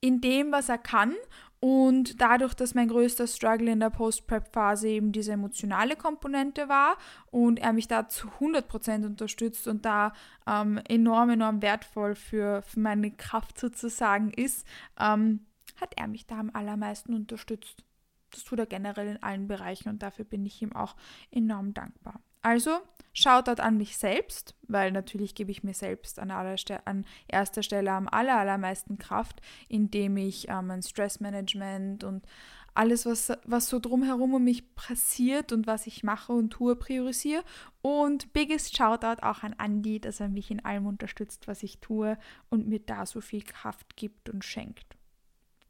in 0.00 0.20
dem, 0.20 0.52
was 0.52 0.68
er 0.68 0.78
kann 0.78 1.14
und 1.60 2.20
dadurch, 2.20 2.54
dass 2.54 2.74
mein 2.74 2.88
größter 2.88 3.26
Struggle 3.26 3.70
in 3.70 3.80
der 3.80 3.90
Post-Prep-Phase 3.90 4.88
eben 4.88 5.12
diese 5.12 5.32
emotionale 5.32 5.96
Komponente 5.96 6.68
war 6.68 6.96
und 7.30 7.58
er 7.58 7.72
mich 7.72 7.88
da 7.88 8.08
zu 8.08 8.28
100% 8.28 9.06
unterstützt 9.06 9.66
und 9.66 9.84
da 9.84 10.12
ähm, 10.46 10.78
enorm, 10.88 11.30
enorm 11.30 11.62
wertvoll 11.62 12.14
für, 12.14 12.62
für 12.62 12.80
meine 12.80 13.10
Kraft 13.10 13.58
sozusagen 13.58 14.30
ist, 14.30 14.66
ähm, 15.00 15.46
hat 15.80 15.94
er 15.96 16.08
mich 16.08 16.26
da 16.26 16.38
am 16.38 16.50
allermeisten 16.52 17.14
unterstütst. 17.14 17.84
Das 18.30 18.44
tut 18.44 18.58
er 18.58 18.66
generell 18.66 19.08
in 19.08 19.22
allen 19.22 19.48
Bereichen 19.48 19.88
und 19.88 20.02
dafür 20.02 20.24
bin 20.24 20.44
ich 20.44 20.60
ihm 20.60 20.74
auch 20.74 20.94
enorm 21.30 21.72
dankbar. 21.72 22.20
Also, 22.46 22.78
Shoutout 23.12 23.60
an 23.60 23.76
mich 23.76 23.96
selbst, 23.96 24.54
weil 24.68 24.92
natürlich 24.92 25.34
gebe 25.34 25.50
ich 25.50 25.64
mir 25.64 25.74
selbst 25.74 26.20
an, 26.20 26.30
an 26.30 27.04
erster 27.26 27.64
Stelle 27.64 27.90
am 27.90 28.06
aller, 28.06 28.38
allermeisten 28.38 28.98
Kraft, 28.98 29.40
indem 29.68 30.16
ich 30.16 30.48
ähm, 30.48 30.68
mein 30.68 30.80
Stressmanagement 30.80 32.04
und 32.04 32.24
alles, 32.72 33.04
was, 33.04 33.32
was 33.46 33.68
so 33.68 33.80
drumherum 33.80 34.34
um 34.34 34.44
mich 34.44 34.76
passiert 34.76 35.50
und 35.50 35.66
was 35.66 35.88
ich 35.88 36.04
mache 36.04 36.34
und 36.34 36.50
tue, 36.50 36.76
priorisiere. 36.76 37.42
Und 37.82 38.32
biggest 38.32 38.76
Shoutout 38.76 39.22
auch 39.22 39.42
an 39.42 39.56
Andy, 39.58 39.98
dass 39.98 40.20
er 40.20 40.28
mich 40.28 40.52
in 40.52 40.64
allem 40.64 40.86
unterstützt, 40.86 41.48
was 41.48 41.64
ich 41.64 41.80
tue 41.80 42.16
und 42.48 42.68
mir 42.68 42.78
da 42.78 43.06
so 43.06 43.20
viel 43.20 43.42
Kraft 43.42 43.96
gibt 43.96 44.28
und 44.28 44.44
schenkt. 44.44 44.96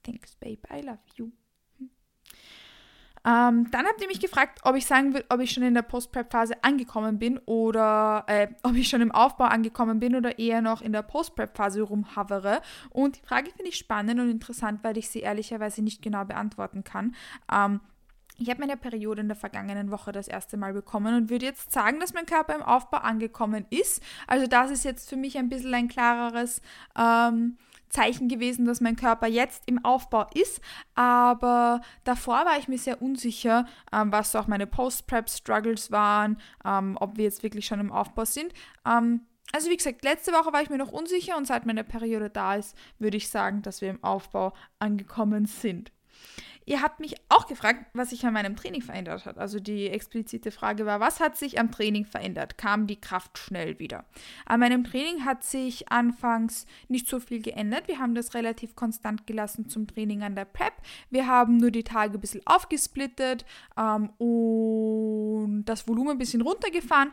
Thanks, 0.02 0.37
babe. 0.37 0.61
I 0.71 0.83
love 0.83 0.99
you. 1.14 1.30
Ähm, 3.26 3.68
dann 3.73 3.87
habt 3.87 4.00
ihr 4.00 4.06
mich 4.06 4.21
gefragt, 4.21 4.61
ob 4.62 4.76
ich 4.76 4.87
sagen 4.87 5.12
würde, 5.12 5.26
ob 5.30 5.40
ich 5.40 5.50
schon 5.50 5.64
in 5.64 5.75
der 5.75 5.83
Post-Prep-Phase 5.83 6.62
angekommen 6.62 7.18
bin 7.18 7.38
oder 7.38 8.25
äh, 8.28 8.47
ob 8.62 8.76
ich 8.76 8.88
schon 8.88 9.00
im 9.00 9.11
Aufbau 9.11 9.45
angekommen 9.45 9.99
bin 9.99 10.14
oder 10.14 10.38
eher 10.38 10.62
noch 10.62 10.80
in 10.80 10.92
der 10.92 11.02
Post-Prep-Phase 11.02 11.83
rumhovere. 11.83 12.62
Und 12.90 13.16
die 13.16 13.26
Frage 13.26 13.50
finde 13.50 13.71
ich 13.71 13.76
spannend 13.76 14.21
und 14.21 14.30
interessant, 14.30 14.85
weil 14.85 14.97
ich 14.97 15.09
sie 15.09 15.21
ehrlicherweise 15.21 15.83
nicht 15.83 16.02
genau 16.02 16.25
beantworten 16.25 16.85
kann. 16.85 17.16
Ähm, 17.52 17.80
ich 18.38 18.50
habe 18.50 18.61
meine 18.61 18.76
Periode 18.76 19.23
in 19.23 19.28
der 19.28 19.37
vergangenen 19.37 19.90
Woche 19.90 20.12
das 20.12 20.28
erste 20.28 20.56
Mal 20.56 20.75
bekommen 20.75 21.14
und 21.14 21.30
würde 21.30 21.47
jetzt 21.47 21.73
sagen, 21.73 22.00
dass 22.00 22.12
mein 22.12 22.26
Körper 22.26 22.54
im 22.54 22.62
Aufbau 22.62 22.99
angekommen 22.99 23.64
ist. 23.71 24.02
Also 24.26 24.47
das 24.47 24.71
ist 24.71 24.85
jetzt 24.85 25.09
für 25.09 25.16
mich 25.16 25.38
ein 25.38 25.49
bisschen 25.49 25.75
ein 25.75 25.88
klareres 25.88 26.61
ähm, 26.99 27.56
Zeichen 27.88 28.28
gewesen, 28.28 28.64
dass 28.64 28.81
mein 28.81 28.97
Körper 28.97 29.26
jetzt 29.26 29.62
im 29.66 29.85
Aufbau 29.85 30.26
ist. 30.35 30.61
Aber 30.95 31.81
davor 32.05 32.45
war 32.45 32.59
ich 32.59 32.69
mir 32.69 32.78
sehr 32.78 33.00
unsicher, 33.02 33.66
ähm, 33.93 34.12
was 34.12 34.35
auch 34.37 34.47
meine 34.47 34.66
Post-Prep-Struggles 34.66 35.90
waren, 35.90 36.38
ähm, 36.64 36.97
ob 37.00 37.16
wir 37.16 37.25
jetzt 37.25 37.43
wirklich 37.43 37.66
schon 37.66 37.81
im 37.81 37.93
Aufbau 37.93 38.25
sind. 38.25 38.52
Ähm, 38.87 39.23
also 39.52 39.71
wie 39.71 39.76
gesagt, 39.76 40.05
letzte 40.05 40.33
Woche 40.33 40.52
war 40.52 40.62
ich 40.62 40.71
mir 40.71 40.78
noch 40.78 40.93
unsicher 40.93 41.37
und 41.37 41.47
seit 41.47 41.66
meine 41.66 41.85
Periode 41.85 42.31
da 42.31 42.57
ist, 42.57 42.76
würde 42.99 43.16
ich 43.16 43.28
sagen, 43.28 43.62
dass 43.62 43.81
wir 43.81 43.90
im 43.90 44.02
Aufbau 44.02 44.52
angekommen 44.78 45.47
sind. 45.47 45.93
Ihr 46.68 46.82
habt 46.82 46.99
mich 46.99 47.14
auch 47.28 47.46
gefragt, 47.46 47.87
was 47.94 48.11
sich 48.11 48.26
an 48.26 48.35
meinem 48.35 48.56
Training 48.56 48.82
verändert 48.82 49.25
hat. 49.25 49.38
Also 49.38 49.61
die 49.61 49.88
explizite 49.88 50.50
Frage 50.50 50.85
war, 50.85 50.99
was 50.99 51.20
hat 51.20 51.37
sich 51.37 51.61
am 51.61 51.70
Training 51.70 52.04
verändert? 52.04 52.58
Kam 52.58 52.88
die 52.88 53.00
Kraft 53.00 53.38
schnell 53.38 53.78
wieder? 53.78 54.04
An 54.46 54.58
meinem 54.58 54.82
Training 54.82 55.25
hat 55.25 55.44
sich 55.44 55.92
anfangs 55.92 56.66
nicht 56.88 57.06
so 57.06 57.20
viel 57.20 57.40
geändert. 57.40 57.87
Wir 57.87 58.00
haben 58.00 58.16
das 58.16 58.35
relativ 58.35 58.75
konstant 58.75 59.28
gelassen 59.28 59.68
zum 59.68 59.87
Training 59.87 60.25
an 60.25 60.35
der 60.35 60.44
Prep. 60.44 60.73
Wir 61.08 61.28
haben 61.28 61.56
nur 61.56 61.70
die 61.70 61.85
Tage 61.85 62.14
ein 62.14 62.20
bisschen 62.20 62.44
aufgesplittet 62.46 63.44
ähm, 63.78 64.11
und 64.18 65.66
das 65.66 65.87
Volumen 65.87 66.11
ein 66.11 66.18
bisschen 66.18 66.42
runtergefahren. 66.42 67.12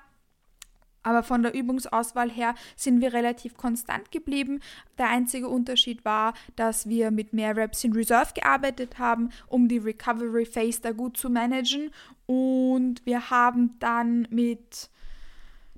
Aber 1.03 1.22
von 1.22 1.43
der 1.43 1.53
Übungsauswahl 1.53 2.31
her 2.31 2.55
sind 2.75 3.01
wir 3.01 3.13
relativ 3.13 3.55
konstant 3.57 4.12
geblieben. 4.12 4.62
Der 4.98 5.10
einzige 5.10 5.50
Unterschied 5.50 6.03
war, 6.05 6.33
dass 6.55 6.88
wir 6.88 7.12
mit 7.12 7.33
mehr 7.33 7.55
Reps 7.55 7.83
in 7.83 7.93
Reserve 7.93 8.33
gearbeitet 8.33 8.98
haben, 9.00 9.29
um 9.48 9.67
die 9.67 9.77
Recovery 9.77 10.45
Phase 10.45 10.81
da 10.81 10.91
gut 10.91 11.17
zu 11.17 11.29
managen. 11.29 11.91
Und 12.25 13.05
wir 13.05 13.29
haben 13.29 13.77
dann 13.79 14.27
mit 14.29 14.89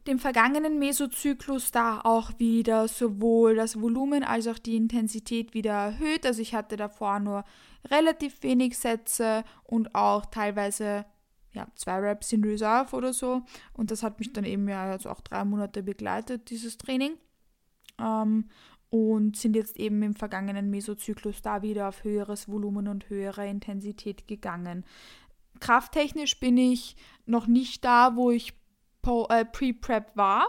dem 0.08 0.20
vergangenen 0.20 0.77
Mesozyklus 0.77 1.72
da 1.72 2.01
auch 2.03 2.38
wieder 2.38 2.88
sowohl 2.88 3.55
das 3.55 3.82
Volumen 3.82 4.24
als 4.24 4.48
auch 4.48 4.60
die 4.60 4.75
Intensität 4.75 5.53
wieder 5.53 5.72
erhöht. 5.72 6.25
Also 6.25 6.41
ich 6.41 6.53
hatte 6.53 6.77
davor 6.77 7.20
nur 7.20 7.44
relativ 7.89 8.44
wenig 8.44 8.77
Sätze 8.77 9.44
und 9.63 9.96
auch 9.96 10.25
teilweise 10.27 11.05
ja, 11.55 11.67
zwei 11.75 12.00
Reps 12.00 12.31
in 12.33 12.43
Reserve 12.43 12.95
oder 12.95 13.13
so. 13.13 13.41
Und 13.74 13.89
das 13.89 14.03
hat 14.03 14.19
mich 14.19 14.33
dann 14.33 14.43
eben 14.45 14.67
ja 14.67 14.91
also 14.91 15.09
auch 15.09 15.21
drei 15.21 15.43
Monate 15.45 15.81
begleitet, 15.81 16.50
dieses 16.50 16.77
Training. 16.77 17.13
Ähm, 18.00 18.50
und 18.89 19.35
sind 19.35 19.55
jetzt 19.55 19.77
eben 19.77 20.01
im 20.03 20.13
vergangenen 20.13 20.69
Mesozyklus 20.69 21.41
da 21.41 21.62
wieder 21.62 21.89
auf 21.89 22.03
höheres 22.03 22.47
Volumen 22.47 22.88
und 22.88 23.09
höhere 23.09 23.47
Intensität 23.47 24.27
gegangen. 24.27 24.85
Krafttechnisch 25.59 26.39
bin 26.39 26.57
ich 26.57 26.95
noch 27.25 27.47
nicht 27.47 27.83
da, 27.83 28.15
wo 28.15 28.31
ich 28.31 28.53
äh, 29.29 29.45
Pre-Prep 29.45 30.15
war. 30.15 30.47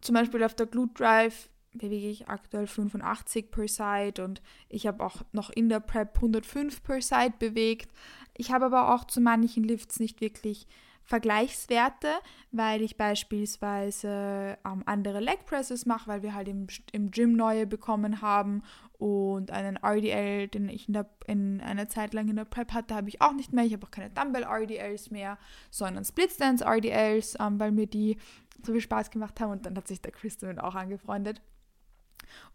Zum 0.00 0.14
Beispiel 0.14 0.42
auf 0.44 0.54
der 0.54 0.66
Glute 0.66 0.94
Drive 0.94 1.50
bewege 1.74 2.08
ich 2.08 2.28
aktuell 2.28 2.66
85 2.66 3.50
per 3.50 3.68
Side 3.68 4.24
und 4.24 4.42
ich 4.68 4.86
habe 4.86 5.04
auch 5.04 5.22
noch 5.32 5.50
in 5.50 5.68
der 5.68 5.80
Prep 5.80 6.16
105 6.16 6.82
per 6.82 7.00
Side 7.00 7.34
bewegt. 7.38 7.90
Ich 8.34 8.52
habe 8.52 8.66
aber 8.66 8.94
auch 8.94 9.04
zu 9.04 9.20
manchen 9.20 9.64
Lifts 9.64 10.00
nicht 10.00 10.20
wirklich 10.20 10.66
Vergleichswerte, 11.08 12.08
weil 12.52 12.82
ich 12.82 12.98
beispielsweise 12.98 14.58
ähm, 14.66 14.82
andere 14.84 15.20
Leg 15.20 15.46
Presses 15.46 15.86
mache, 15.86 16.06
weil 16.06 16.22
wir 16.22 16.34
halt 16.34 16.48
im, 16.48 16.66
im 16.92 17.10
Gym 17.10 17.32
neue 17.32 17.66
bekommen 17.66 18.20
haben 18.20 18.62
und 18.98 19.50
einen 19.50 19.76
RDL, 19.76 20.48
den 20.48 20.68
ich 20.68 20.86
in, 20.86 20.92
der, 20.92 21.08
in 21.26 21.62
einer 21.62 21.88
Zeit 21.88 22.12
lang 22.12 22.28
in 22.28 22.36
der 22.36 22.44
Prep 22.44 22.74
hatte, 22.74 22.94
habe 22.94 23.08
ich 23.08 23.22
auch 23.22 23.32
nicht 23.32 23.54
mehr. 23.54 23.64
Ich 23.64 23.72
habe 23.72 23.86
auch 23.86 23.90
keine 23.90 24.10
Dumbbell 24.10 24.44
RDLs 24.44 25.10
mehr, 25.10 25.38
sondern 25.70 26.04
Split 26.04 26.30
Stance 26.30 26.62
RDLs, 26.62 27.38
ähm, 27.40 27.58
weil 27.58 27.72
mir 27.72 27.86
die 27.86 28.18
so 28.62 28.72
viel 28.72 28.82
Spaß 28.82 29.10
gemacht 29.10 29.40
haben 29.40 29.52
und 29.52 29.64
dann 29.64 29.76
hat 29.78 29.88
sich 29.88 30.02
der 30.02 30.12
Chris 30.12 30.36
damit 30.36 30.60
auch 30.60 30.74
angefreundet 30.74 31.40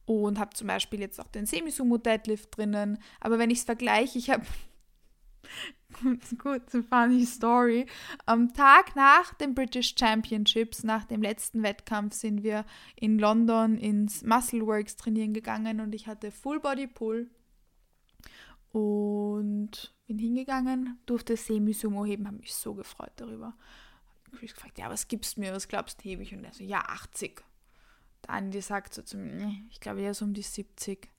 und 0.06 0.40
habe 0.40 0.54
zum 0.54 0.68
Beispiel 0.68 1.00
jetzt 1.00 1.20
auch 1.20 1.28
den 1.28 1.46
Semi-Sumo 1.46 1.98
Deadlift 1.98 2.58
drinnen. 2.58 2.98
Aber 3.20 3.40
wenn 3.40 3.50
ich 3.50 3.60
es 3.60 3.64
vergleiche, 3.64 4.18
ich 4.18 4.30
habe 4.30 4.46
eine 6.04 6.84
funny 6.90 7.26
Story. 7.26 7.86
Am 8.26 8.54
Tag 8.54 8.96
nach 8.96 9.34
den 9.36 9.54
British 9.54 9.96
Championships, 9.98 10.84
nach 10.84 11.06
dem 11.06 11.22
letzten 11.22 11.64
Wettkampf, 11.64 12.16
sind 12.16 12.44
wir 12.44 12.66
in 12.96 13.20
London 13.20 13.78
ins 13.78 14.24
Muscleworks 14.24 14.96
trainieren 14.96 15.34
gegangen 15.34 15.80
und 15.80 15.94
ich 15.94 16.08
hatte 16.08 16.32
Full 16.32 16.60
Body 16.60 16.88
Pull 16.88 17.30
und 18.72 19.94
bin 20.08 20.18
hingegangen, 20.18 21.00
durfte 21.06 21.38
Semi-Sumo 21.38 22.06
heben, 22.06 22.28
habe 22.28 22.38
mich 22.38 22.54
so 22.54 22.74
gefreut 22.74 23.14
darüber. 23.18 23.56
Ich 24.28 24.34
habe 24.34 24.48
gefragt, 24.48 24.80
ja, 24.80 24.90
was 24.90 25.08
gibst 25.08 25.38
du 25.38 25.42
mir, 25.42 25.54
was 25.54 25.68
glaubst 25.68 26.00
du, 26.00 26.04
hebe 26.04 26.24
ich? 26.24 26.34
Und 26.34 26.44
er 26.44 26.54
so, 26.54 26.64
ja, 26.64 26.80
80. 26.80 27.44
Der 28.24 28.32
Andi 28.32 28.62
sagt 28.62 28.94
so 28.94 29.02
zu 29.02 29.18
mir, 29.18 29.54
ich 29.70 29.80
glaube 29.80 30.02
eher 30.02 30.14
so 30.14 30.26
um 30.26 30.34
die 30.34 30.42
70. 30.42 31.10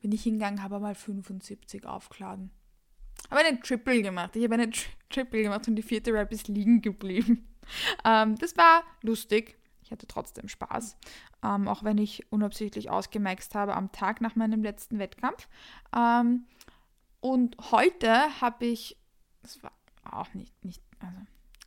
Bin 0.00 0.12
ich 0.12 0.22
hingegangen, 0.22 0.62
habe 0.62 0.80
mal 0.80 0.94
75 0.94 1.86
aufgeladen. 1.86 2.50
Habe 3.30 3.40
eine 3.40 3.60
Triple 3.60 4.02
gemacht. 4.02 4.36
Ich 4.36 4.44
habe 4.44 4.54
eine 4.54 4.70
Tri 4.70 4.86
Triple 5.10 5.42
gemacht 5.42 5.68
und 5.68 5.76
die 5.76 5.82
vierte 5.82 6.12
Rap 6.12 6.32
ist 6.32 6.48
liegen 6.48 6.82
geblieben. 6.82 7.48
Ähm, 8.04 8.36
das 8.36 8.58
war 8.58 8.82
lustig. 9.00 9.56
Ich 9.82 9.90
hatte 9.90 10.06
trotzdem 10.06 10.48
Spaß. 10.48 10.98
Ähm, 11.42 11.66
auch 11.66 11.82
wenn 11.82 11.96
ich 11.96 12.30
unabsichtlich 12.30 12.90
ausgemaxt 12.90 13.54
habe 13.54 13.74
am 13.74 13.90
Tag 13.90 14.20
nach 14.20 14.36
meinem 14.36 14.62
letzten 14.62 14.98
Wettkampf. 14.98 15.48
Ähm, 15.96 16.44
und 17.20 17.56
heute 17.70 18.38
habe 18.42 18.66
ich, 18.66 18.98
das 19.40 19.62
war 19.62 19.72
auch 20.02 20.34
nicht, 20.34 20.62
nicht 20.62 20.82
also 20.98 21.16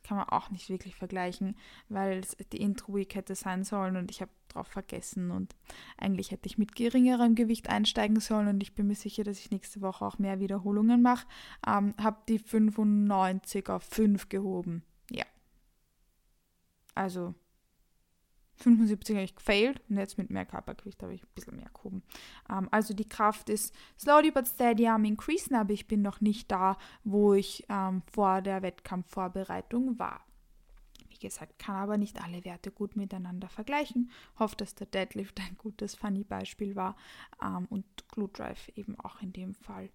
kann 0.08 0.16
man 0.16 0.30
auch 0.30 0.50
nicht 0.50 0.70
wirklich 0.70 0.94
vergleichen, 0.94 1.54
weil 1.90 2.20
es 2.20 2.34
die 2.50 2.62
Intro-Week 2.62 3.14
hätte 3.14 3.34
sein 3.34 3.62
sollen 3.62 3.98
und 3.98 4.10
ich 4.10 4.22
habe 4.22 4.30
drauf 4.48 4.66
vergessen 4.66 5.30
und 5.30 5.54
eigentlich 5.98 6.30
hätte 6.30 6.46
ich 6.46 6.56
mit 6.56 6.74
geringerem 6.74 7.34
Gewicht 7.34 7.68
einsteigen 7.68 8.18
sollen 8.18 8.48
und 8.48 8.62
ich 8.62 8.74
bin 8.74 8.86
mir 8.86 8.94
sicher, 8.94 9.22
dass 9.22 9.38
ich 9.38 9.50
nächste 9.50 9.82
Woche 9.82 10.06
auch 10.06 10.18
mehr 10.18 10.40
Wiederholungen 10.40 11.02
mache. 11.02 11.26
Ähm, 11.66 11.92
habe 12.02 12.22
die 12.26 12.38
95 12.38 13.68
auf 13.68 13.82
5 13.82 14.30
gehoben. 14.30 14.82
Ja. 15.10 15.26
Also 16.94 17.34
75 18.58 19.16
habe 19.16 19.24
ich 19.24 19.36
gefailt 19.36 19.80
und 19.88 19.96
jetzt 19.96 20.18
mit 20.18 20.30
mehr 20.30 20.46
Körpergewicht 20.46 21.02
habe 21.02 21.14
ich 21.14 21.22
ein 21.22 21.28
bisschen 21.34 21.56
mehr 21.56 21.70
gehoben. 21.72 22.02
Ähm, 22.50 22.68
also 22.70 22.94
die 22.94 23.08
Kraft 23.08 23.48
ist 23.48 23.74
slowly 23.98 24.30
but 24.30 24.46
steady 24.46 24.86
am 24.86 25.04
increasen, 25.04 25.56
aber 25.56 25.72
ich 25.72 25.86
bin 25.86 26.02
noch 26.02 26.20
nicht 26.20 26.50
da, 26.50 26.76
wo 27.04 27.34
ich 27.34 27.64
ähm, 27.68 28.02
vor 28.12 28.42
der 28.42 28.62
Wettkampfvorbereitung 28.62 29.98
war. 29.98 30.24
Wie 31.08 31.26
gesagt, 31.26 31.58
kann 31.58 31.76
aber 31.76 31.98
nicht 31.98 32.22
alle 32.22 32.44
Werte 32.44 32.70
gut 32.70 32.94
miteinander 32.94 33.48
vergleichen. 33.48 34.10
Hoffe, 34.38 34.56
dass 34.56 34.74
der 34.74 34.86
Deadlift 34.86 35.40
ein 35.40 35.56
gutes 35.58 35.94
Funny-Beispiel 35.94 36.76
war 36.76 36.96
ähm, 37.42 37.66
und 37.70 37.84
Glute 38.08 38.42
Drive 38.42 38.70
eben 38.76 38.98
auch 39.00 39.20
in 39.20 39.32
dem 39.32 39.54
Fall. 39.54 39.90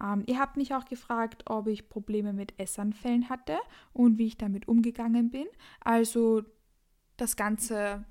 Ähm, 0.00 0.22
ihr 0.26 0.38
habt 0.38 0.56
mich 0.56 0.74
auch 0.74 0.86
gefragt, 0.86 1.44
ob 1.46 1.66
ich 1.66 1.88
Probleme 1.88 2.32
mit 2.32 2.58
Essanfällen 2.58 3.28
hatte 3.28 3.58
und 3.92 4.18
wie 4.18 4.26
ich 4.26 4.38
damit 4.38 4.66
umgegangen 4.66 5.30
bin. 5.30 5.46
Also 5.80 6.42
das 7.16 7.36
ganze 7.36 8.04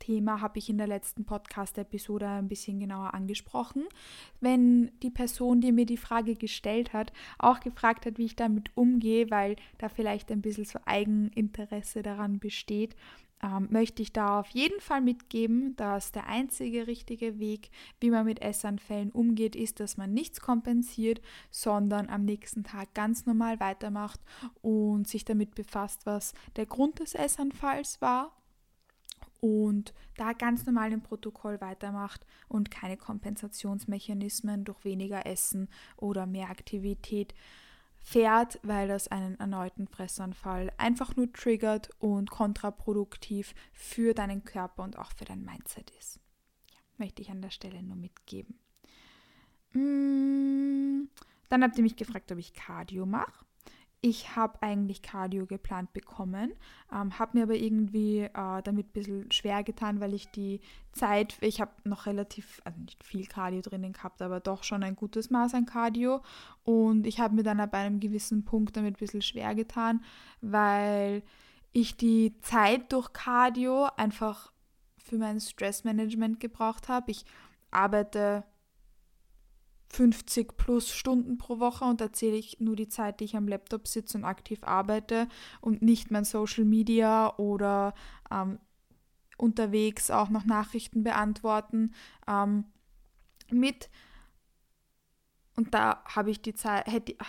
Thema 0.00 0.40
habe 0.40 0.58
ich 0.58 0.68
in 0.68 0.78
der 0.78 0.88
letzten 0.88 1.24
Podcast-Episode 1.24 2.26
ein 2.26 2.48
bisschen 2.48 2.80
genauer 2.80 3.14
angesprochen. 3.14 3.84
Wenn 4.40 4.90
die 5.00 5.10
Person, 5.10 5.60
die 5.60 5.70
mir 5.70 5.86
die 5.86 5.96
Frage 5.96 6.34
gestellt 6.34 6.92
hat, 6.92 7.12
auch 7.38 7.60
gefragt 7.60 8.06
hat, 8.06 8.18
wie 8.18 8.24
ich 8.24 8.34
damit 8.34 8.70
umgehe, 8.74 9.30
weil 9.30 9.56
da 9.78 9.88
vielleicht 9.88 10.32
ein 10.32 10.42
bisschen 10.42 10.64
so 10.64 10.80
Eigeninteresse 10.84 12.02
daran 12.02 12.40
besteht, 12.40 12.96
ähm, 13.42 13.68
möchte 13.70 14.02
ich 14.02 14.12
da 14.12 14.40
auf 14.40 14.48
jeden 14.48 14.80
Fall 14.80 15.00
mitgeben, 15.00 15.74
dass 15.76 16.12
der 16.12 16.26
einzige 16.26 16.86
richtige 16.86 17.38
Weg, 17.38 17.70
wie 18.00 18.10
man 18.10 18.26
mit 18.26 18.42
Essanfällen 18.42 19.10
umgeht, 19.10 19.56
ist, 19.56 19.80
dass 19.80 19.96
man 19.96 20.12
nichts 20.12 20.40
kompensiert, 20.40 21.22
sondern 21.50 22.08
am 22.10 22.24
nächsten 22.24 22.64
Tag 22.64 22.92
ganz 22.94 23.24
normal 23.24 23.60
weitermacht 23.60 24.20
und 24.60 25.08
sich 25.08 25.24
damit 25.24 25.54
befasst, 25.54 26.04
was 26.04 26.34
der 26.56 26.66
Grund 26.66 26.98
des 26.98 27.14
Essanfalls 27.14 28.00
war 28.02 28.39
und 29.40 29.94
da 30.16 30.32
ganz 30.32 30.66
normal 30.66 30.92
im 30.92 31.02
Protokoll 31.02 31.60
weitermacht 31.60 32.24
und 32.48 32.70
keine 32.70 32.96
Kompensationsmechanismen 32.96 34.64
durch 34.64 34.84
weniger 34.84 35.26
Essen 35.26 35.68
oder 35.96 36.26
mehr 36.26 36.50
Aktivität 36.50 37.34
fährt, 37.98 38.58
weil 38.62 38.88
das 38.88 39.08
einen 39.08 39.38
erneuten 39.38 39.86
Fressanfall 39.86 40.72
einfach 40.78 41.16
nur 41.16 41.32
triggert 41.32 41.90
und 41.98 42.30
kontraproduktiv 42.30 43.54
für 43.72 44.14
deinen 44.14 44.44
Körper 44.44 44.82
und 44.82 44.98
auch 44.98 45.12
für 45.12 45.24
dein 45.24 45.44
Mindset 45.44 45.90
ist. 45.98 46.20
Ja, 46.70 46.78
möchte 46.98 47.22
ich 47.22 47.30
an 47.30 47.42
der 47.42 47.50
Stelle 47.50 47.82
nur 47.82 47.96
mitgeben. 47.96 48.58
Mm, 49.72 51.08
dann 51.48 51.62
habt 51.62 51.76
ihr 51.76 51.82
mich 51.82 51.96
gefragt, 51.96 52.32
ob 52.32 52.38
ich 52.38 52.54
Cardio 52.54 53.06
mache 53.06 53.44
ich 54.02 54.34
habe 54.34 54.62
eigentlich 54.62 55.02
Cardio 55.02 55.44
geplant 55.44 55.92
bekommen, 55.92 56.54
ähm, 56.90 57.18
habe 57.18 57.36
mir 57.36 57.44
aber 57.44 57.54
irgendwie 57.54 58.20
äh, 58.20 58.62
damit 58.62 58.88
ein 58.88 58.92
bisschen 58.92 59.32
schwer 59.32 59.62
getan, 59.62 60.00
weil 60.00 60.14
ich 60.14 60.30
die 60.30 60.60
Zeit, 60.92 61.36
ich 61.40 61.60
habe 61.60 61.72
noch 61.84 62.06
relativ, 62.06 62.62
also 62.64 62.80
nicht 62.80 63.04
viel 63.04 63.26
Cardio 63.26 63.60
drinnen 63.60 63.92
gehabt, 63.92 64.22
aber 64.22 64.40
doch 64.40 64.64
schon 64.64 64.82
ein 64.82 64.96
gutes 64.96 65.28
Maß 65.28 65.54
an 65.54 65.66
Cardio 65.66 66.22
und 66.64 67.06
ich 67.06 67.20
habe 67.20 67.34
mir 67.34 67.42
dann 67.42 67.60
ab 67.60 67.74
einem 67.74 68.00
gewissen 68.00 68.44
Punkt 68.44 68.76
damit 68.76 68.96
ein 68.96 69.00
bisschen 69.00 69.22
schwer 69.22 69.54
getan, 69.54 70.02
weil 70.40 71.22
ich 71.72 71.96
die 71.96 72.34
Zeit 72.40 72.92
durch 72.92 73.12
Cardio 73.12 73.88
einfach 73.96 74.50
für 74.96 75.18
mein 75.18 75.40
Stressmanagement 75.40 76.40
gebraucht 76.40 76.88
habe. 76.88 77.10
Ich 77.10 77.24
arbeite 77.70 78.44
50 79.90 80.56
plus 80.56 80.92
Stunden 80.92 81.36
pro 81.36 81.58
Woche 81.58 81.84
und 81.84 82.00
da 82.00 82.12
zähle 82.12 82.36
ich 82.36 82.60
nur 82.60 82.76
die 82.76 82.88
Zeit, 82.88 83.18
die 83.20 83.24
ich 83.24 83.36
am 83.36 83.48
Laptop 83.48 83.88
sitze 83.88 84.16
und 84.16 84.24
aktiv 84.24 84.62
arbeite 84.62 85.28
und 85.60 85.82
nicht 85.82 86.10
mein 86.12 86.24
Social 86.24 86.64
Media 86.64 87.36
oder 87.38 87.94
ähm, 88.30 88.58
unterwegs 89.36 90.10
auch 90.10 90.28
noch 90.28 90.44
Nachrichten 90.44 91.02
beantworten 91.02 91.92
ähm, 92.28 92.66
mit. 93.50 93.90
Und 95.56 95.74
da 95.74 96.04
habe 96.04 96.30
ich, 96.30 96.40
die 96.40 96.54
Zeit, 96.54 96.86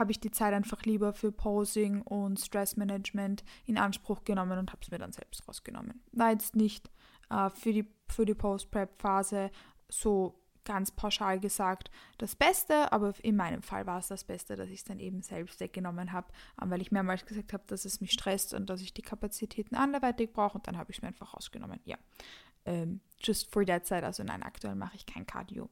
ich 0.07 0.19
die 0.19 0.31
Zeit 0.31 0.53
einfach 0.53 0.83
lieber 0.83 1.13
für 1.13 1.31
Posing 1.31 2.01
und 2.03 2.39
Stressmanagement 2.39 3.43
in 3.65 3.77
Anspruch 3.77 4.23
genommen 4.23 4.59
und 4.59 4.71
habe 4.71 4.81
es 4.83 4.91
mir 4.91 4.99
dann 4.99 5.11
selbst 5.11 5.47
rausgenommen. 5.47 6.01
War 6.11 6.31
jetzt 6.31 6.55
nicht 6.55 6.91
äh, 7.31 7.49
für 7.49 7.73
die, 7.73 7.91
für 8.07 8.25
die 8.25 8.35
Post-Prep-Phase 8.35 9.49
so 9.89 10.40
ganz 10.65 10.91
pauschal 10.91 11.39
gesagt 11.39 11.91
das 12.17 12.35
Beste, 12.35 12.91
aber 12.91 13.13
in 13.21 13.35
meinem 13.35 13.61
Fall 13.61 13.85
war 13.85 13.99
es 13.99 14.07
das 14.07 14.23
Beste, 14.23 14.55
dass 14.55 14.69
ich 14.69 14.79
es 14.79 14.83
dann 14.83 14.99
eben 14.99 15.21
selbst 15.21 15.59
weggenommen 15.59 16.11
habe, 16.11 16.27
ähm, 16.61 16.69
weil 16.69 16.81
ich 16.81 16.91
mehrmals 16.91 17.25
gesagt 17.25 17.53
habe, 17.53 17.63
dass 17.67 17.85
es 17.85 18.01
mich 18.01 18.11
stresst 18.11 18.53
und 18.53 18.69
dass 18.69 18.81
ich 18.81 18.93
die 18.93 19.01
Kapazitäten 19.01 19.75
anderweitig 19.75 20.33
brauche 20.33 20.57
und 20.57 20.67
dann 20.67 20.77
habe 20.77 20.91
ich 20.91 20.97
es 20.97 21.01
mir 21.01 21.09
einfach 21.09 21.33
rausgenommen. 21.33 21.79
Ja, 21.85 21.97
ähm, 22.65 23.01
just 23.19 23.51
for 23.51 23.65
that 23.65 23.85
side, 23.87 24.05
also 24.05 24.23
nein, 24.23 24.43
aktuell 24.43 24.75
mache 24.75 24.95
ich 24.95 25.05
kein 25.05 25.25
Cardio. 25.25 25.69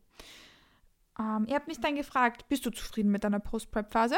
Ähm, 1.20 1.46
ihr 1.48 1.56
habt 1.56 1.68
mich 1.68 1.80
dann 1.80 1.96
gefragt, 1.96 2.48
bist 2.48 2.66
du 2.66 2.72
zufrieden 2.72 3.12
mit 3.12 3.24
deiner 3.24 3.40
Post-Prep-Phase? 3.40 4.18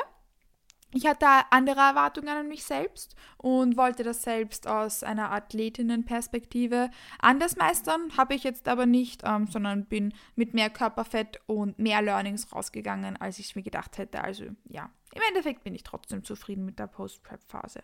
Ich 0.93 1.05
hatte 1.05 1.25
andere 1.51 1.79
Erwartungen 1.79 2.35
an 2.35 2.47
mich 2.49 2.65
selbst 2.65 3.15
und 3.37 3.77
wollte 3.77 4.03
das 4.03 4.23
selbst 4.23 4.67
aus 4.67 5.03
einer 5.03 5.31
Athletinnenperspektive 5.31 6.91
anders 7.19 7.55
meistern, 7.55 8.17
habe 8.17 8.35
ich 8.35 8.43
jetzt 8.43 8.67
aber 8.67 8.85
nicht, 8.85 9.21
ähm, 9.23 9.47
sondern 9.47 9.85
bin 9.85 10.13
mit 10.35 10.53
mehr 10.53 10.69
Körperfett 10.69 11.39
und 11.45 11.79
mehr 11.79 12.01
Learnings 12.01 12.51
rausgegangen, 12.53 13.15
als 13.15 13.39
ich 13.39 13.47
es 13.47 13.55
mir 13.55 13.63
gedacht 13.63 13.97
hätte. 13.97 14.21
Also 14.21 14.45
ja, 14.67 14.89
im 15.13 15.21
Endeffekt 15.29 15.63
bin 15.63 15.75
ich 15.75 15.83
trotzdem 15.83 16.25
zufrieden 16.25 16.65
mit 16.65 16.77
der 16.77 16.87
Post-Prep-Phase. 16.87 17.83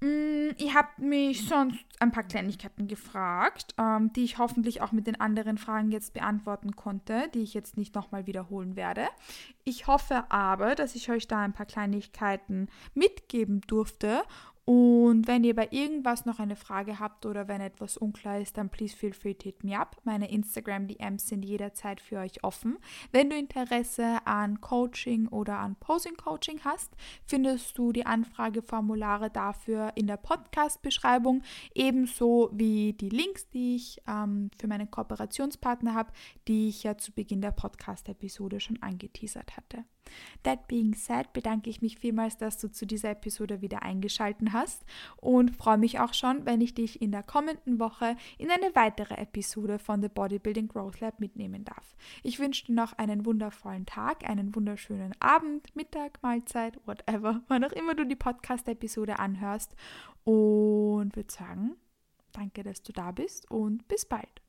Mm, 0.00 0.50
ihr 0.58 0.74
habt 0.74 1.00
mich 1.00 1.48
sonst 1.48 1.84
ein 1.98 2.12
paar 2.12 2.22
Kleinigkeiten 2.22 2.86
gefragt, 2.86 3.74
ähm, 3.78 4.12
die 4.12 4.24
ich 4.24 4.38
hoffentlich 4.38 4.80
auch 4.80 4.92
mit 4.92 5.06
den 5.08 5.20
anderen 5.20 5.58
Fragen 5.58 5.90
jetzt 5.90 6.14
beantworten 6.14 6.76
konnte, 6.76 7.28
die 7.34 7.42
ich 7.42 7.54
jetzt 7.54 7.76
nicht 7.76 7.94
nochmal 7.94 8.26
wiederholen 8.26 8.76
werde. 8.76 9.08
Ich 9.64 9.88
hoffe 9.88 10.30
aber, 10.30 10.76
dass 10.76 10.94
ich 10.94 11.10
euch 11.10 11.26
da 11.26 11.40
ein 11.40 11.52
paar 11.52 11.66
Kleinigkeiten 11.66 12.68
mitgeben 12.94 13.60
durfte 13.62 14.22
und 14.68 15.26
wenn 15.26 15.44
ihr 15.44 15.54
bei 15.54 15.68
irgendwas 15.70 16.26
noch 16.26 16.40
eine 16.40 16.54
Frage 16.54 17.00
habt 17.00 17.24
oder 17.24 17.48
wenn 17.48 17.62
etwas 17.62 17.96
unklar 17.96 18.38
ist, 18.38 18.58
dann 18.58 18.68
please 18.68 18.94
feel 18.94 19.14
free 19.14 19.32
to 19.32 19.44
hit 19.44 19.64
me 19.64 19.80
up. 19.80 19.96
Meine 20.04 20.30
Instagram-DMs 20.30 21.26
sind 21.26 21.42
jederzeit 21.42 22.02
für 22.02 22.18
euch 22.18 22.44
offen. 22.44 22.76
Wenn 23.10 23.30
du 23.30 23.38
Interesse 23.38 24.18
an 24.26 24.60
Coaching 24.60 25.26
oder 25.28 25.56
an 25.56 25.76
Posing-Coaching 25.76 26.60
hast, 26.66 26.92
findest 27.24 27.78
du 27.78 27.92
die 27.92 28.04
Anfrageformulare 28.04 29.30
dafür 29.30 29.92
in 29.94 30.06
der 30.06 30.18
Podcast-Beschreibung, 30.18 31.42
ebenso 31.74 32.50
wie 32.52 32.92
die 32.92 33.08
Links, 33.08 33.48
die 33.48 33.76
ich 33.76 34.02
ähm, 34.06 34.50
für 34.58 34.66
meine 34.66 34.86
Kooperationspartner 34.86 35.94
habe, 35.94 36.12
die 36.46 36.68
ich 36.68 36.82
ja 36.82 36.98
zu 36.98 37.12
Beginn 37.12 37.40
der 37.40 37.52
Podcast-Episode 37.52 38.60
schon 38.60 38.82
angeteasert 38.82 39.56
hatte. 39.56 39.86
That 40.42 40.68
being 40.68 40.94
said, 40.94 41.32
bedanke 41.32 41.70
ich 41.70 41.82
mich 41.82 41.98
vielmals, 41.98 42.36
dass 42.36 42.58
du 42.58 42.70
zu 42.70 42.86
dieser 42.86 43.10
Episode 43.10 43.60
wieder 43.60 43.82
eingeschaltet 43.82 44.52
hast 44.52 44.84
und 45.16 45.56
freue 45.56 45.78
mich 45.78 46.00
auch 46.00 46.14
schon, 46.14 46.46
wenn 46.46 46.60
ich 46.60 46.74
dich 46.74 47.00
in 47.02 47.12
der 47.12 47.22
kommenden 47.22 47.78
Woche 47.78 48.16
in 48.38 48.50
eine 48.50 48.74
weitere 48.74 49.14
Episode 49.14 49.78
von 49.78 50.02
The 50.02 50.08
Bodybuilding 50.08 50.68
Growth 50.68 51.00
Lab 51.00 51.20
mitnehmen 51.20 51.64
darf. 51.64 51.96
Ich 52.22 52.38
wünsche 52.38 52.66
dir 52.66 52.74
noch 52.74 52.92
einen 52.94 53.24
wundervollen 53.26 53.86
Tag, 53.86 54.28
einen 54.28 54.54
wunderschönen 54.54 55.14
Abend, 55.20 55.74
Mittag, 55.74 56.22
Mahlzeit, 56.22 56.78
whatever, 56.86 57.42
wann 57.48 57.64
auch 57.64 57.72
immer 57.72 57.94
du 57.94 58.04
die 58.04 58.16
Podcast-Episode 58.16 59.18
anhörst 59.18 59.74
und 60.24 61.16
würde 61.16 61.32
sagen, 61.32 61.76
danke, 62.32 62.62
dass 62.62 62.82
du 62.82 62.92
da 62.92 63.12
bist 63.12 63.50
und 63.50 63.88
bis 63.88 64.04
bald. 64.04 64.42